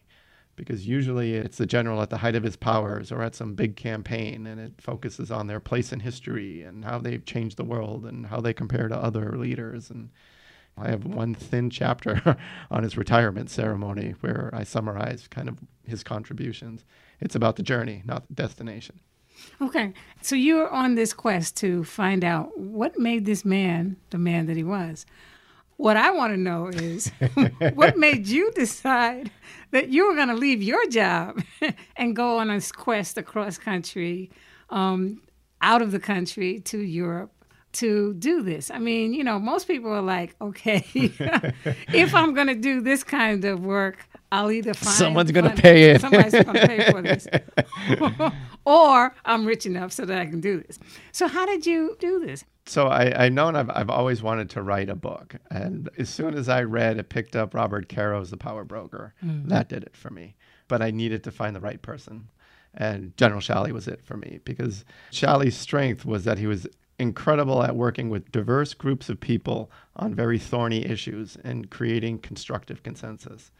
because 0.55 0.87
usually 0.87 1.33
it's 1.33 1.57
the 1.57 1.65
general 1.65 2.01
at 2.01 2.09
the 2.09 2.17
height 2.17 2.35
of 2.35 2.43
his 2.43 2.55
powers 2.55 3.11
or 3.11 3.21
at 3.21 3.35
some 3.35 3.55
big 3.55 3.75
campaign 3.75 4.45
and 4.45 4.59
it 4.59 4.73
focuses 4.79 5.31
on 5.31 5.47
their 5.47 5.59
place 5.59 5.91
in 5.91 5.99
history 5.99 6.61
and 6.61 6.85
how 6.85 6.99
they've 6.99 7.25
changed 7.25 7.57
the 7.57 7.63
world 7.63 8.05
and 8.05 8.27
how 8.27 8.39
they 8.39 8.53
compare 8.53 8.87
to 8.87 8.95
other 8.95 9.37
leaders 9.37 9.89
and 9.89 10.09
I 10.77 10.89
have 10.89 11.05
one 11.05 11.35
thin 11.35 11.69
chapter 11.69 12.37
on 12.71 12.83
his 12.83 12.97
retirement 12.97 13.49
ceremony 13.49 14.15
where 14.21 14.49
I 14.53 14.63
summarize 14.63 15.27
kind 15.27 15.47
of 15.47 15.59
his 15.85 16.03
contributions. 16.03 16.83
It's 17.19 17.35
about 17.35 17.57
the 17.57 17.63
journey, 17.63 18.01
not 18.05 18.27
the 18.27 18.33
destination. 18.33 18.99
Okay. 19.61 19.93
So 20.21 20.35
you're 20.35 20.69
on 20.69 20.95
this 20.95 21.13
quest 21.13 21.55
to 21.57 21.83
find 21.83 22.23
out 22.23 22.57
what 22.57 22.97
made 22.97 23.25
this 23.25 23.45
man 23.45 23.97
the 24.09 24.17
man 24.17 24.45
that 24.47 24.57
he 24.57 24.63
was. 24.63 25.05
What 25.77 25.97
I 25.97 26.11
want 26.11 26.33
to 26.33 26.37
know 26.37 26.67
is 26.67 27.11
what 27.73 27.97
made 27.97 28.27
you 28.27 28.51
decide 28.51 29.31
that 29.71 29.89
you 29.89 30.07
were 30.07 30.15
going 30.15 30.27
to 30.27 30.35
leave 30.35 30.61
your 30.61 30.85
job 30.87 31.41
and 31.95 32.15
go 32.15 32.37
on 32.37 32.49
a 32.49 32.61
quest 32.61 33.17
across 33.17 33.57
country, 33.57 34.31
um, 34.69 35.21
out 35.61 35.81
of 35.81 35.91
the 35.91 35.99
country 35.99 36.59
to 36.61 36.77
Europe 36.77 37.31
to 37.73 38.13
do 38.13 38.43
this? 38.43 38.69
I 38.69 38.77
mean, 38.77 39.13
you 39.13 39.23
know, 39.23 39.39
most 39.39 39.67
people 39.67 39.91
are 39.91 40.01
like, 40.01 40.35
okay, 40.39 40.85
if 40.93 42.13
I'm 42.13 42.33
going 42.33 42.47
to 42.47 42.55
do 42.55 42.81
this 42.81 43.03
kind 43.03 43.43
of 43.45 43.65
work, 43.65 44.07
I'll 44.31 44.51
either 44.51 44.73
find 44.73 44.95
someone's 44.95 45.31
going 45.31 45.49
to 45.49 45.61
pay 45.61 45.91
it. 45.91 46.01
Somebody's 46.01 46.33
going 46.33 46.55
to 46.55 46.67
pay 46.67 46.91
for 46.91 47.01
this, 47.01 47.27
or 48.65 49.15
I'm 49.25 49.45
rich 49.45 49.65
enough 49.65 49.91
so 49.91 50.05
that 50.05 50.19
I 50.19 50.25
can 50.25 50.41
do 50.41 50.61
this. 50.61 50.79
So, 51.11 51.27
how 51.27 51.45
did 51.45 51.65
you 51.65 51.95
do 51.99 52.19
this? 52.25 52.43
So 52.65 52.87
I, 52.87 53.25
I 53.25 53.29
known 53.29 53.55
I've, 53.55 53.69
I've 53.69 53.89
always 53.89 54.23
wanted 54.23 54.49
to 54.51 54.61
write 54.61 54.89
a 54.89 54.95
book, 54.95 55.35
and 55.49 55.89
as 55.97 56.09
soon 56.09 56.33
as 56.33 56.47
I 56.47 56.63
read, 56.63 56.97
it 56.97 57.09
picked 57.09 57.35
up 57.35 57.53
Robert 57.53 57.89
Caro's 57.89 58.29
The 58.29 58.37
Power 58.37 58.63
Broker. 58.63 59.13
Mm-hmm. 59.23 59.49
That 59.49 59.67
did 59.67 59.83
it 59.83 59.97
for 59.97 60.09
me. 60.09 60.35
But 60.69 60.81
I 60.81 60.91
needed 60.91 61.25
to 61.25 61.31
find 61.31 61.55
the 61.55 61.59
right 61.59 61.81
person, 61.81 62.29
and 62.73 63.15
General 63.17 63.41
Shalley 63.41 63.73
was 63.73 63.89
it 63.89 64.01
for 64.01 64.15
me 64.15 64.39
because 64.45 64.85
Shalley's 65.11 65.57
strength 65.57 66.05
was 66.05 66.23
that 66.23 66.37
he 66.37 66.47
was 66.47 66.65
incredible 66.99 67.63
at 67.63 67.75
working 67.75 68.09
with 68.09 68.31
diverse 68.31 68.73
groups 68.73 69.09
of 69.09 69.19
people 69.19 69.69
on 69.95 70.15
very 70.15 70.39
thorny 70.39 70.85
issues 70.85 71.37
and 71.43 71.69
creating 71.69 72.19
constructive 72.19 72.81
consensus. 72.83 73.51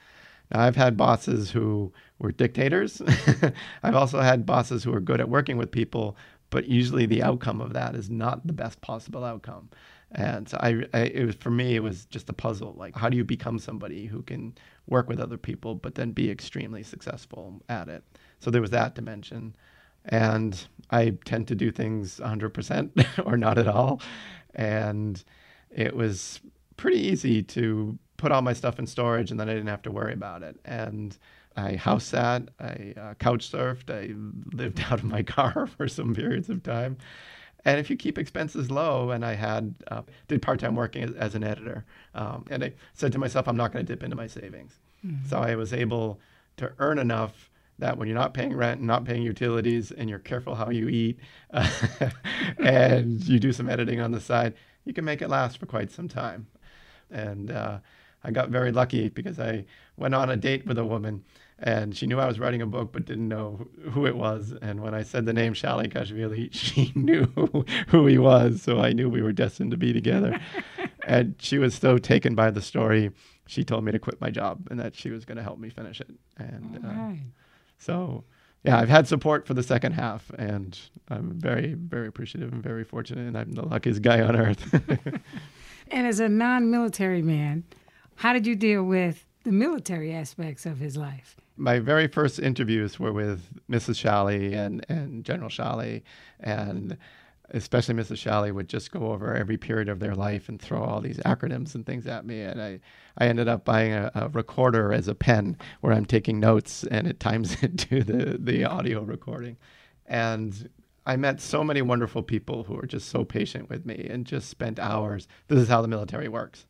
I've 0.53 0.75
had 0.75 0.97
bosses 0.97 1.51
who 1.51 1.91
were 2.19 2.31
dictators. 2.31 3.01
I've 3.83 3.95
also 3.95 4.21
had 4.21 4.45
bosses 4.45 4.83
who 4.83 4.93
are 4.93 4.99
good 4.99 5.19
at 5.19 5.29
working 5.29 5.57
with 5.57 5.71
people, 5.71 6.15
but 6.49 6.67
usually 6.67 7.05
the 7.05 7.23
outcome 7.23 7.61
of 7.61 7.73
that 7.73 7.95
is 7.95 8.09
not 8.09 8.45
the 8.45 8.53
best 8.53 8.79
possible 8.81 9.23
outcome. 9.23 9.69
And 10.11 10.47
so 10.47 10.57
I, 10.61 10.85
I, 10.93 10.99
it 11.05 11.25
was 11.25 11.35
for 11.35 11.49
me, 11.49 11.75
it 11.75 11.81
was 11.81 12.05
just 12.05 12.29
a 12.29 12.33
puzzle. 12.33 12.75
Like, 12.77 12.95
how 12.95 13.09
do 13.09 13.17
you 13.17 13.23
become 13.23 13.57
somebody 13.57 14.05
who 14.05 14.21
can 14.21 14.55
work 14.87 15.09
with 15.09 15.19
other 15.19 15.37
people, 15.37 15.73
but 15.73 15.95
then 15.95 16.11
be 16.11 16.29
extremely 16.29 16.83
successful 16.83 17.61
at 17.67 17.89
it? 17.89 18.03
So 18.39 18.51
there 18.51 18.61
was 18.61 18.69
that 18.71 18.93
dimension. 18.93 19.55
And 20.05 20.61
I 20.91 21.17
tend 21.25 21.47
to 21.47 21.55
do 21.55 21.71
things 21.71 22.19
100% 22.19 23.25
or 23.25 23.37
not 23.37 23.57
at 23.57 23.67
all. 23.67 24.01
And 24.53 25.23
it 25.71 25.95
was 25.95 26.41
pretty 26.77 26.99
easy 26.99 27.41
to 27.41 27.97
put 28.23 28.31
all 28.31 28.41
my 28.41 28.53
stuff 28.53 28.79
in 28.79 28.87
storage 28.87 29.31
and 29.31 29.39
then 29.39 29.49
I 29.49 29.53
didn't 29.53 29.67
have 29.67 29.81
to 29.81 29.91
worry 29.91 30.13
about 30.13 30.43
it. 30.43 30.57
And 30.63 31.15
I 31.57 31.75
house 31.75 32.05
sat, 32.05 32.43
I 32.57 32.93
uh, 32.97 33.13
couch 33.15 33.51
surfed, 33.51 33.89
I 33.89 34.15
lived 34.55 34.79
out 34.89 34.99
of 34.99 35.03
my 35.03 35.23
car 35.23 35.67
for 35.77 35.89
some 35.89 36.15
periods 36.15 36.49
of 36.49 36.63
time. 36.63 36.97
And 37.65 37.79
if 37.81 37.89
you 37.89 37.97
keep 37.97 38.17
expenses 38.17 38.71
low, 38.71 39.11
and 39.11 39.25
I 39.25 39.33
had 39.33 39.75
uh, 39.89 40.01
did 40.29 40.41
part 40.41 40.61
time 40.61 40.75
working 40.75 41.03
as, 41.03 41.11
as, 41.15 41.35
an 41.35 41.43
editor, 41.43 41.85
um, 42.15 42.45
and 42.49 42.63
I 42.63 42.73
said 42.93 43.11
to 43.13 43.19
myself, 43.19 43.47
I'm 43.47 43.55
not 43.55 43.71
going 43.71 43.85
to 43.85 43.93
dip 43.93 44.03
into 44.03 44.17
my 44.17 44.27
savings. 44.27 44.79
Mm-hmm. 45.05 45.27
So 45.27 45.37
I 45.39 45.55
was 45.55 45.73
able 45.73 46.19
to 46.57 46.73
earn 46.79 46.99
enough 46.99 47.49
that 47.79 47.97
when 47.97 48.07
you're 48.07 48.17
not 48.17 48.33
paying 48.33 48.53
rent 48.53 48.79
and 48.79 48.87
not 48.87 49.05
paying 49.05 49.21
utilities, 49.21 49.91
and 49.91 50.09
you're 50.09 50.19
careful 50.19 50.55
how 50.55 50.69
you 50.69 50.89
eat, 50.89 51.19
uh, 51.53 51.69
and 52.59 53.23
you 53.23 53.39
do 53.39 53.53
some 53.53 53.69
editing 53.69 53.99
on 54.01 54.11
the 54.11 54.19
side, 54.19 54.53
you 54.85 54.93
can 54.93 55.05
make 55.05 55.21
it 55.21 55.29
last 55.29 55.57
for 55.57 55.65
quite 55.65 55.89
some 55.91 56.09
time. 56.09 56.47
And 57.09 57.49
uh, 57.49 57.79
I 58.23 58.31
got 58.31 58.49
very 58.49 58.71
lucky 58.71 59.09
because 59.09 59.39
I 59.39 59.65
went 59.97 60.15
on 60.15 60.29
a 60.29 60.37
date 60.37 60.65
with 60.65 60.77
a 60.77 60.85
woman 60.85 61.23
and 61.59 61.95
she 61.95 62.07
knew 62.07 62.19
I 62.19 62.27
was 62.27 62.39
writing 62.39 62.61
a 62.61 62.65
book 62.65 62.91
but 62.91 63.05
didn't 63.05 63.27
know 63.27 63.67
who 63.91 64.05
it 64.05 64.15
was. 64.15 64.53
And 64.61 64.81
when 64.81 64.93
I 64.93 65.03
said 65.03 65.25
the 65.25 65.33
name 65.33 65.53
Shalikashvili, 65.53 66.49
she 66.51 66.91
knew 66.95 67.25
who 67.87 68.07
he 68.07 68.17
was. 68.17 68.61
So 68.61 68.79
I 68.79 68.93
knew 68.93 69.09
we 69.09 69.21
were 69.21 69.31
destined 69.31 69.71
to 69.71 69.77
be 69.77 69.93
together. 69.93 70.39
and 71.07 71.35
she 71.39 71.57
was 71.57 71.75
so 71.75 71.97
taken 71.97 72.35
by 72.35 72.51
the 72.51 72.61
story, 72.61 73.11
she 73.47 73.63
told 73.63 73.83
me 73.83 73.91
to 73.91 73.99
quit 73.99 74.19
my 74.21 74.29
job 74.29 74.67
and 74.69 74.79
that 74.79 74.95
she 74.95 75.09
was 75.09 75.25
going 75.25 75.37
to 75.37 75.43
help 75.43 75.59
me 75.59 75.69
finish 75.69 76.01
it. 76.01 76.09
And 76.37 76.85
uh, 76.85 77.21
so, 77.77 78.23
yeah, 78.63 78.79
I've 78.79 78.89
had 78.89 79.07
support 79.07 79.45
for 79.45 79.53
the 79.53 79.63
second 79.63 79.91
half, 79.91 80.31
and 80.37 80.79
I'm 81.09 81.33
very, 81.37 81.73
very 81.73 82.07
appreciative 82.07 82.53
and 82.53 82.63
very 82.63 82.85
fortunate. 82.85 83.27
And 83.27 83.37
I'm 83.37 83.51
the 83.51 83.65
luckiest 83.65 84.01
guy 84.01 84.21
on 84.21 84.37
earth. 84.37 84.73
and 85.91 86.07
as 86.07 86.21
a 86.21 86.29
non 86.29 86.71
military 86.71 87.21
man, 87.21 87.65
how 88.15 88.33
did 88.33 88.47
you 88.47 88.55
deal 88.55 88.83
with 88.83 89.25
the 89.43 89.51
military 89.51 90.13
aspects 90.13 90.65
of 90.65 90.79
his 90.79 90.97
life? 90.97 91.35
My 91.55 91.79
very 91.79 92.07
first 92.07 92.39
interviews 92.39 92.99
were 92.99 93.13
with 93.13 93.41
Mrs. 93.69 93.95
Shalley 93.95 94.53
and, 94.53 94.85
and 94.89 95.23
General 95.23 95.49
Shalley, 95.49 96.01
and 96.39 96.97
especially 97.51 97.93
Mrs. 97.93 98.17
Shalley 98.17 98.51
would 98.51 98.67
just 98.67 98.91
go 98.91 99.11
over 99.11 99.35
every 99.35 99.57
period 99.57 99.89
of 99.89 99.99
their 99.99 100.15
life 100.15 100.49
and 100.49 100.59
throw 100.59 100.81
all 100.81 101.01
these 101.01 101.19
acronyms 101.19 101.75
and 101.75 101.85
things 101.85 102.07
at 102.07 102.25
me. 102.25 102.41
And 102.41 102.61
I, 102.61 102.79
I 103.17 103.27
ended 103.27 103.47
up 103.47 103.65
buying 103.65 103.93
a, 103.93 104.11
a 104.15 104.29
recorder 104.29 104.91
as 104.91 105.07
a 105.07 105.15
pen 105.15 105.57
where 105.81 105.93
I'm 105.93 106.05
taking 106.05 106.39
notes 106.39 106.83
and 106.85 107.07
it 107.07 107.19
times 107.19 107.61
it 107.61 107.77
to 107.79 108.03
the, 108.03 108.37
the 108.39 108.63
audio 108.63 109.01
recording. 109.01 109.57
And 110.07 110.69
I 111.05 111.17
met 111.17 111.41
so 111.41 111.63
many 111.63 111.81
wonderful 111.81 112.23
people 112.23 112.63
who 112.63 112.75
were 112.75 112.87
just 112.87 113.09
so 113.09 113.25
patient 113.25 113.69
with 113.69 113.85
me 113.85 114.07
and 114.09 114.25
just 114.25 114.49
spent 114.49 114.79
hours. 114.79 115.27
This 115.47 115.59
is 115.59 115.67
how 115.67 115.81
the 115.81 115.87
military 115.87 116.29
works. 116.29 116.65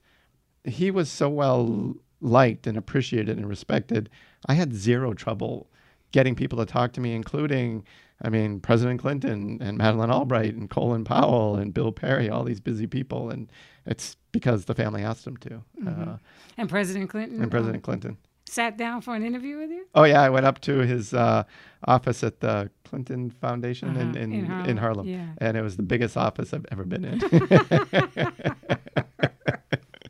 He 0.64 0.92
was 0.92 1.10
so 1.10 1.30
well 1.30 1.96
liked 2.22 2.66
and 2.68 2.78
appreciated 2.78 3.38
and 3.38 3.48
respected. 3.48 4.10
I 4.48 4.54
had 4.54 4.74
zero 4.74 5.14
trouble 5.14 5.70
getting 6.12 6.36
people 6.36 6.58
to 6.60 6.66
talk 6.66 6.94
to 6.94 7.02
me, 7.02 7.14
including, 7.14 7.84
I 8.22 8.30
mean, 8.30 8.60
President 8.62 9.02
Clinton 9.02 9.58
and 9.62 9.78
Madeleine 9.78 10.12
Albright 10.12 10.56
and 10.56 10.70
Colin 10.70 11.04
Powell 11.04 11.56
and 11.56 11.74
Bill 11.74 11.92
Perry, 11.92 12.30
all 12.30 12.44
these 12.44 12.62
busy 12.62 12.88
people. 12.88 13.30
And 13.30 13.52
it's 13.86 14.16
because 14.32 14.66
the 14.66 14.76
family 14.76 15.04
asked 15.04 15.26
them 15.26 15.38
to. 15.38 15.50
Mm-hmm. 15.50 16.10
Uh, 16.10 16.18
and 16.58 16.70
President 16.70 17.10
Clinton? 17.10 17.42
And 17.42 17.52
President 17.52 17.84
Clinton. 17.84 18.18
Sat 18.46 18.78
down 18.78 19.02
for 19.02 19.16
an 19.16 19.26
interview 19.26 19.58
with 19.58 19.72
you? 19.72 19.86
Oh, 19.96 20.04
yeah. 20.04 20.22
I 20.22 20.30
went 20.30 20.46
up 20.46 20.60
to 20.62 20.80
his 20.80 21.14
uh, 21.14 21.44
office 21.86 22.24
at 22.24 22.40
the 22.40 22.70
Clinton 22.84 23.32
Foundation 23.32 23.90
uh-huh. 23.90 24.02
in, 24.02 24.16
in, 24.16 24.34
in, 24.34 24.46
Harlem. 24.46 24.70
In 24.70 24.78
Harlem. 24.78 25.08
Yeah. 25.08 25.28
And 25.40 25.58
it 25.58 25.62
was 25.62 25.76
the 25.76 25.84
biggest 25.84 26.16
office 26.16 26.54
I've 26.54 26.66
ever 26.72 26.84
been 26.84 27.06
in. 27.06 27.20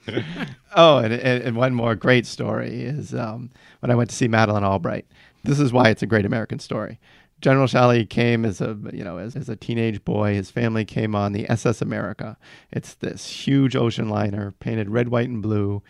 oh, 0.76 0.98
and, 0.98 1.14
and, 1.14 1.56
one 1.56 1.74
more 1.74 1.96
great 1.96 2.26
story 2.26 2.84
is 2.84 3.14
um, 3.14 3.50
when 3.80 3.92
I 3.92 3.96
went 3.96 4.10
to 4.10 4.16
see 4.16 4.28
Madeleine 4.28 4.64
Albright. 4.64 5.06
This 5.44 5.60
is 5.60 5.74
why 5.74 5.90
it's 5.90 6.04
a 6.04 6.08
great 6.08 6.26
American 6.26 6.60
story. 6.60 7.00
General 7.42 7.68
Shalley 7.68 8.10
came 8.10 8.46
as 8.46 8.62
a 8.62 8.78
you 8.94 9.04
know 9.04 9.18
as, 9.18 9.36
as 9.36 9.50
a 9.50 9.56
teenage 9.56 10.04
boy. 10.06 10.34
His 10.34 10.50
family 10.50 10.86
came 10.86 11.14
on 11.14 11.34
the 11.34 11.50
SS 11.50 11.82
America. 11.82 12.38
It's 12.72 12.96
this 12.96 13.28
huge 13.28 13.76
ocean 13.76 14.08
liner 14.08 14.54
painted 14.60 14.90
red, 14.90 15.10
white, 15.10 15.28
and 15.28 15.42
blue. 15.42 15.84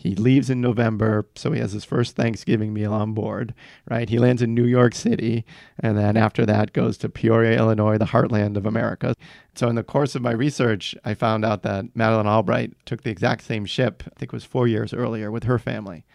He 0.00 0.14
leaves 0.14 0.48
in 0.48 0.62
November, 0.62 1.26
so 1.34 1.52
he 1.52 1.60
has 1.60 1.72
his 1.72 1.84
first 1.84 2.16
Thanksgiving 2.16 2.72
meal 2.72 2.94
on 2.94 3.12
board, 3.12 3.52
right? 3.86 4.08
He 4.08 4.18
lands 4.18 4.40
in 4.40 4.54
New 4.54 4.64
York 4.64 4.94
City, 4.94 5.44
and 5.78 5.98
then 5.98 6.16
after 6.16 6.46
that 6.46 6.72
goes 6.72 6.96
to 6.98 7.10
Peoria, 7.10 7.58
Illinois, 7.58 7.98
the 7.98 8.06
heartland 8.06 8.56
of 8.56 8.64
America. 8.64 9.14
So, 9.54 9.68
in 9.68 9.74
the 9.74 9.82
course 9.82 10.14
of 10.14 10.22
my 10.22 10.30
research, 10.32 10.94
I 11.04 11.12
found 11.12 11.44
out 11.44 11.64
that 11.64 11.94
Madeleine 11.94 12.26
Albright 12.26 12.72
took 12.86 13.02
the 13.02 13.10
exact 13.10 13.44
same 13.44 13.66
ship, 13.66 14.02
I 14.06 14.18
think 14.18 14.30
it 14.30 14.32
was 14.32 14.44
four 14.44 14.66
years 14.66 14.94
earlier, 14.94 15.30
with 15.30 15.44
her 15.44 15.58
family. 15.58 16.06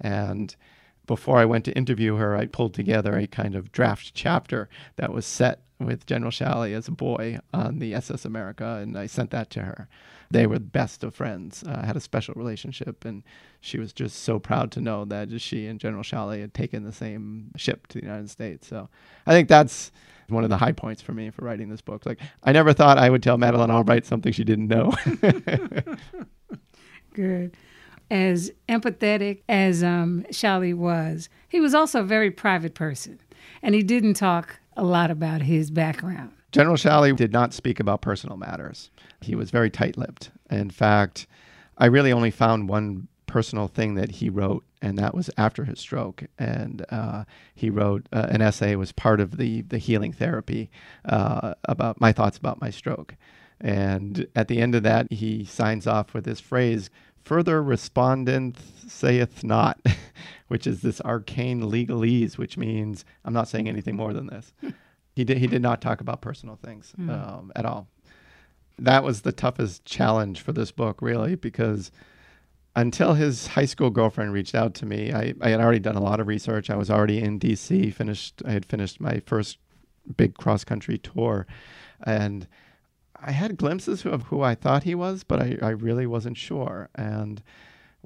And 0.00 0.56
before 1.06 1.36
I 1.36 1.44
went 1.44 1.66
to 1.66 1.76
interview 1.76 2.16
her, 2.16 2.34
I 2.34 2.46
pulled 2.46 2.72
together 2.72 3.18
a 3.18 3.26
kind 3.26 3.54
of 3.54 3.70
draft 3.70 4.14
chapter 4.14 4.70
that 4.96 5.12
was 5.12 5.26
set 5.26 5.60
with 5.78 6.06
General 6.06 6.32
Shalley 6.32 6.72
as 6.72 6.88
a 6.88 6.92
boy 6.92 7.40
on 7.52 7.80
the 7.80 7.92
SS 7.92 8.24
America, 8.24 8.78
and 8.82 8.96
I 8.96 9.04
sent 9.04 9.30
that 9.32 9.50
to 9.50 9.60
her 9.64 9.88
they 10.30 10.46
were 10.46 10.58
best 10.58 11.04
of 11.04 11.14
friends. 11.14 11.62
Uh, 11.64 11.84
had 11.84 11.96
a 11.96 12.00
special 12.00 12.34
relationship, 12.34 13.04
and 13.04 13.22
she 13.60 13.78
was 13.78 13.92
just 13.92 14.22
so 14.22 14.38
proud 14.38 14.70
to 14.72 14.80
know 14.80 15.04
that 15.04 15.40
she 15.40 15.66
and 15.66 15.80
General 15.80 16.02
Shalley 16.02 16.40
had 16.40 16.54
taken 16.54 16.84
the 16.84 16.92
same 16.92 17.50
ship 17.56 17.86
to 17.88 17.98
the 17.98 18.04
United 18.04 18.30
States. 18.30 18.66
So 18.66 18.88
I 19.26 19.32
think 19.32 19.48
that's 19.48 19.92
one 20.28 20.44
of 20.44 20.50
the 20.50 20.56
high 20.56 20.72
points 20.72 21.02
for 21.02 21.12
me 21.12 21.30
for 21.30 21.44
writing 21.44 21.68
this 21.68 21.80
book. 21.80 22.06
Like 22.06 22.20
I 22.42 22.52
never 22.52 22.72
thought 22.72 22.98
I 22.98 23.10
would 23.10 23.22
tell 23.22 23.38
Madeleine 23.38 23.70
Albright 23.70 24.06
something 24.06 24.32
she 24.32 24.44
didn't 24.44 24.68
know. 24.68 24.92
Good. 27.14 27.56
As 28.08 28.52
empathetic 28.68 29.42
as 29.48 29.82
um, 29.82 30.24
was, 30.78 31.28
he 31.48 31.60
was 31.60 31.74
also 31.74 32.00
a 32.00 32.04
very 32.04 32.30
private 32.30 32.74
person, 32.74 33.18
and 33.62 33.74
he 33.74 33.82
didn't 33.82 34.14
talk 34.14 34.60
a 34.76 34.84
lot 34.84 35.10
about 35.10 35.42
his 35.42 35.70
background. 35.70 36.32
General 36.56 36.76
Shalley 36.76 37.14
did 37.14 37.34
not 37.34 37.52
speak 37.52 37.80
about 37.80 38.00
personal 38.00 38.38
matters. 38.38 38.90
He 39.20 39.34
was 39.34 39.50
very 39.50 39.68
tight 39.68 39.98
lipped. 39.98 40.30
In 40.48 40.70
fact, 40.70 41.26
I 41.76 41.84
really 41.84 42.10
only 42.10 42.30
found 42.30 42.70
one 42.70 43.08
personal 43.26 43.68
thing 43.68 43.94
that 43.96 44.10
he 44.10 44.30
wrote, 44.30 44.64
and 44.80 44.98
that 44.98 45.14
was 45.14 45.28
after 45.36 45.66
his 45.66 45.78
stroke. 45.78 46.24
And 46.38 46.82
uh, 46.88 47.24
he 47.54 47.68
wrote 47.68 48.08
uh, 48.10 48.28
an 48.30 48.40
essay, 48.40 48.74
was 48.74 48.90
part 48.90 49.20
of 49.20 49.36
the, 49.36 49.60
the 49.60 49.76
healing 49.76 50.14
therapy 50.14 50.70
uh, 51.04 51.52
about 51.64 52.00
my 52.00 52.10
thoughts 52.10 52.38
about 52.38 52.58
my 52.58 52.70
stroke. 52.70 53.16
And 53.60 54.26
at 54.34 54.48
the 54.48 54.62
end 54.62 54.74
of 54.74 54.82
that, 54.82 55.12
he 55.12 55.44
signs 55.44 55.86
off 55.86 56.14
with 56.14 56.24
this 56.24 56.40
phrase, 56.40 56.88
further 57.22 57.62
respondent 57.62 58.56
saith 58.88 59.44
not, 59.44 59.78
which 60.48 60.66
is 60.66 60.80
this 60.80 61.02
arcane 61.02 61.64
legalese, 61.64 62.38
which 62.38 62.56
means 62.56 63.04
I'm 63.26 63.34
not 63.34 63.48
saying 63.48 63.68
anything 63.68 63.96
more 63.96 64.14
than 64.14 64.28
this. 64.28 64.54
He 65.16 65.24
did. 65.24 65.38
He 65.38 65.46
did 65.46 65.62
not 65.62 65.80
talk 65.80 66.02
about 66.02 66.20
personal 66.20 66.56
things 66.56 66.92
mm. 67.00 67.10
um, 67.10 67.50
at 67.56 67.64
all. 67.64 67.88
That 68.78 69.02
was 69.02 69.22
the 69.22 69.32
toughest 69.32 69.86
challenge 69.86 70.42
for 70.42 70.52
this 70.52 70.70
book, 70.70 71.00
really, 71.00 71.34
because 71.34 71.90
until 72.76 73.14
his 73.14 73.46
high 73.46 73.64
school 73.64 73.88
girlfriend 73.88 74.34
reached 74.34 74.54
out 74.54 74.74
to 74.74 74.86
me, 74.86 75.14
I, 75.14 75.32
I 75.40 75.48
had 75.48 75.60
already 75.60 75.78
done 75.78 75.96
a 75.96 76.02
lot 76.02 76.20
of 76.20 76.26
research. 76.26 76.68
I 76.68 76.76
was 76.76 76.90
already 76.90 77.20
in 77.20 77.38
D.C. 77.38 77.90
Finished. 77.90 78.42
I 78.44 78.52
had 78.52 78.66
finished 78.66 79.00
my 79.00 79.22
first 79.24 79.56
big 80.18 80.34
cross 80.34 80.64
country 80.64 80.98
tour, 80.98 81.46
and 82.04 82.46
I 83.18 83.32
had 83.32 83.56
glimpses 83.56 84.04
of 84.04 84.24
who 84.24 84.42
I 84.42 84.54
thought 84.54 84.82
he 84.82 84.94
was, 84.94 85.24
but 85.24 85.40
I, 85.40 85.56
I 85.62 85.70
really 85.70 86.06
wasn't 86.06 86.36
sure. 86.36 86.90
And 86.94 87.42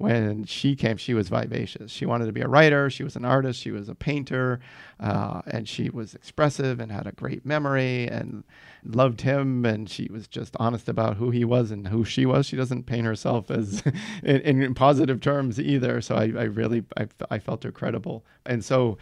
when 0.00 0.44
she 0.44 0.74
came, 0.74 0.96
she 0.96 1.12
was 1.12 1.28
vivacious. 1.28 1.92
She 1.92 2.06
wanted 2.06 2.24
to 2.24 2.32
be 2.32 2.40
a 2.40 2.48
writer. 2.48 2.88
She 2.88 3.04
was 3.04 3.16
an 3.16 3.26
artist. 3.26 3.60
She 3.60 3.70
was 3.70 3.90
a 3.90 3.94
painter, 3.94 4.58
uh, 4.98 5.42
and 5.46 5.68
she 5.68 5.90
was 5.90 6.14
expressive 6.14 6.80
and 6.80 6.90
had 6.90 7.06
a 7.06 7.12
great 7.12 7.44
memory 7.44 8.08
and 8.08 8.42
loved 8.82 9.20
him. 9.20 9.66
And 9.66 9.90
she 9.90 10.08
was 10.10 10.26
just 10.26 10.56
honest 10.58 10.88
about 10.88 11.18
who 11.18 11.30
he 11.30 11.44
was 11.44 11.70
and 11.70 11.88
who 11.88 12.06
she 12.06 12.24
was. 12.24 12.46
She 12.46 12.56
doesn't 12.56 12.86
paint 12.86 13.04
herself 13.04 13.50
as 13.50 13.82
in, 14.22 14.62
in, 14.62 14.74
positive 14.74 15.20
terms 15.20 15.60
either. 15.60 16.00
So 16.00 16.14
I, 16.14 16.22
I 16.22 16.44
really 16.44 16.82
I, 16.96 17.06
I 17.30 17.38
felt 17.38 17.62
her 17.64 17.72
credible. 17.72 18.24
And 18.46 18.64
so 18.64 18.96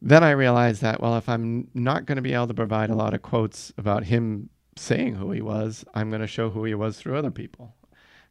then 0.00 0.24
I 0.24 0.30
realized 0.30 0.80
that 0.80 1.02
well, 1.02 1.18
if 1.18 1.28
I'm 1.28 1.68
not 1.74 2.06
going 2.06 2.16
to 2.16 2.22
be 2.22 2.32
able 2.32 2.46
to 2.46 2.54
provide 2.54 2.88
a 2.88 2.96
lot 2.96 3.12
of 3.12 3.20
quotes 3.20 3.74
about 3.76 4.04
him 4.04 4.48
saying 4.74 5.16
who 5.16 5.32
he 5.32 5.42
was, 5.42 5.84
I'm 5.92 6.08
going 6.08 6.22
to 6.22 6.26
show 6.26 6.48
who 6.48 6.64
he 6.64 6.74
was 6.74 6.98
through 6.98 7.18
other 7.18 7.30
people. 7.30 7.74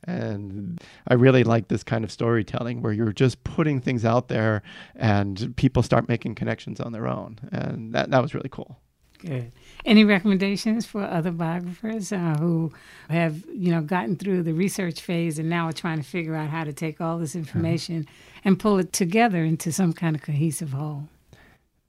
And 0.06 0.82
I 1.08 1.14
really 1.14 1.44
like 1.44 1.68
this 1.68 1.84
kind 1.84 2.04
of 2.04 2.12
storytelling 2.12 2.82
where 2.82 2.94
you're 2.94 3.14
just 3.14 3.44
putting 3.44 3.80
things 3.80 4.06
out 4.06 4.28
there 4.28 4.62
and 4.96 5.54
people 5.56 5.84
start 5.84 6.08
making 6.08 6.36
connections 6.36 6.80
on 6.80 6.92
their 6.92 7.08
own. 7.08 7.40
And 7.52 7.94
that, 7.94 8.12
that 8.12 8.22
was 8.22 8.34
really 8.34 8.50
cool. 8.50 8.80
Good. 9.20 9.54
Any 9.86 10.04
recommendations 10.04 10.86
for 10.86 11.02
other 11.04 11.32
biographers 11.32 12.12
uh, 12.12 12.36
who 12.38 12.74
have, 13.10 13.46
you 13.48 13.72
know, 13.72 13.82
gotten 13.82 14.18
through 14.18 14.44
the 14.44 14.54
research 14.54 15.00
phase 15.00 15.40
and 15.40 15.50
now 15.50 15.68
are 15.68 15.74
trying 15.74 15.98
to 15.98 16.04
figure 16.04 16.36
out 16.36 16.50
how 16.50 16.66
to 16.66 16.74
take 16.74 17.00
all 17.00 17.18
this 17.18 17.34
information 17.34 18.04
mm-hmm. 18.04 18.48
and 18.48 18.60
pull 18.60 18.80
it 18.80 18.92
together 18.92 19.46
into 19.46 19.72
some 19.72 19.94
kind 19.94 20.18
of 20.18 20.22
cohesive 20.22 20.74
whole? 20.74 21.08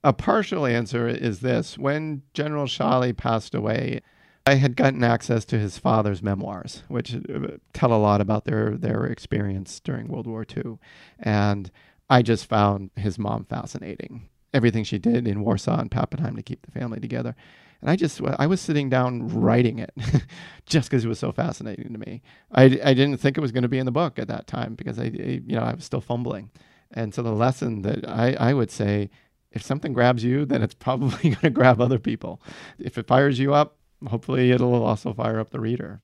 A 0.01 0.13
partial 0.13 0.65
answer 0.65 1.09
is 1.09 1.41
this: 1.41 1.77
when 1.77 2.21
General 2.33 2.67
Shalley 2.67 3.15
passed 3.15 3.53
away, 3.53 4.01
I 4.47 4.55
had 4.55 4.75
gotten 4.75 5.03
access 5.03 5.43
to 5.45 5.57
his 5.57 5.79
father's 5.79 6.21
memoirs, 6.21 6.83
which 6.87 7.15
uh, 7.15 7.57
tell 7.73 7.91
a 7.91 7.97
lot 7.97 8.21
about 8.21 8.45
their 8.45 8.77
their 8.77 9.05
experience 9.05 9.79
during 9.79 10.07
World 10.07 10.27
War 10.27 10.45
II, 10.55 10.77
and 11.19 11.71
I 12.09 12.21
just 12.21 12.45
found 12.45 12.91
his 12.95 13.17
mom 13.17 13.45
fascinating. 13.45 14.29
Everything 14.53 14.83
she 14.83 14.99
did 14.99 15.27
in 15.27 15.41
Warsaw 15.41 15.79
and 15.79 15.91
Pappenheim 15.91 16.35
to 16.35 16.43
keep 16.43 16.63
the 16.65 16.71
family 16.71 16.99
together, 16.99 17.35
and 17.81 17.89
I 17.89 17.95
just 17.95 18.21
I 18.21 18.45
was 18.45 18.61
sitting 18.61 18.87
down 18.87 19.27
writing 19.29 19.79
it, 19.79 19.91
just 20.67 20.89
because 20.89 21.03
it 21.03 21.09
was 21.09 21.19
so 21.19 21.31
fascinating 21.31 21.91
to 21.91 21.99
me. 21.99 22.21
I 22.51 22.65
I 22.83 22.93
didn't 22.93 23.17
think 23.17 23.37
it 23.37 23.41
was 23.41 23.51
going 23.51 23.63
to 23.63 23.69
be 23.69 23.79
in 23.79 23.87
the 23.87 23.91
book 23.91 24.19
at 24.19 24.27
that 24.27 24.45
time 24.45 24.75
because 24.75 24.99
I, 24.99 25.05
I 25.05 25.41
you 25.45 25.55
know 25.55 25.63
I 25.63 25.73
was 25.73 25.85
still 25.85 26.01
fumbling, 26.01 26.51
and 26.91 27.15
so 27.15 27.23
the 27.23 27.31
lesson 27.31 27.81
that 27.81 28.07
I 28.07 28.33
I 28.33 28.53
would 28.53 28.69
say 28.69 29.09
if 29.51 29.63
something 29.63 29.93
grabs 29.93 30.23
you, 30.23 30.45
then 30.45 30.61
it's 30.61 30.75
probably 30.75 31.17
going 31.29 31.35
to 31.37 31.49
grab 31.49 31.81
other 31.81 31.97
people. 31.97 32.41
If 32.77 32.99
it 32.99 33.07
fires 33.07 33.39
you 33.39 33.53
up, 33.53 33.77
hopefully 34.07 34.51
it'll 34.51 34.83
also 34.83 35.13
fire 35.13 35.39
up 35.39 35.49
the 35.49 35.59
reader. 35.59 36.01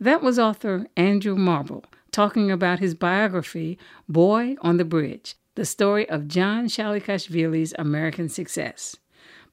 That 0.00 0.22
was 0.22 0.38
author 0.38 0.86
Andrew 0.96 1.36
Marble 1.36 1.84
talking 2.14 2.50
about 2.50 2.78
his 2.78 2.94
biography, 2.94 3.76
Boy 4.08 4.56
on 4.60 4.76
the 4.76 4.84
Bridge 4.84 5.34
The 5.56 5.64
Story 5.64 6.08
of 6.08 6.28
John 6.28 6.66
Shalikashvili's 6.66 7.74
American 7.76 8.28
Success, 8.28 8.94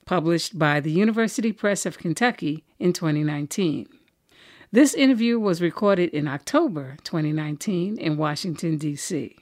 published 0.05 0.59
by 0.59 0.79
the 0.79 0.91
University 0.91 1.51
Press 1.51 1.87
of 1.87 1.97
Kentucky 1.97 2.63
in 2.77 2.93
2019. 2.93 3.87
This 4.71 4.93
interview 4.93 5.39
was 5.39 5.59
recorded 5.59 6.11
in 6.11 6.27
October 6.27 6.97
2019 7.03 7.97
in 7.97 8.15
Washington, 8.15 8.77
D.C. 8.77 9.35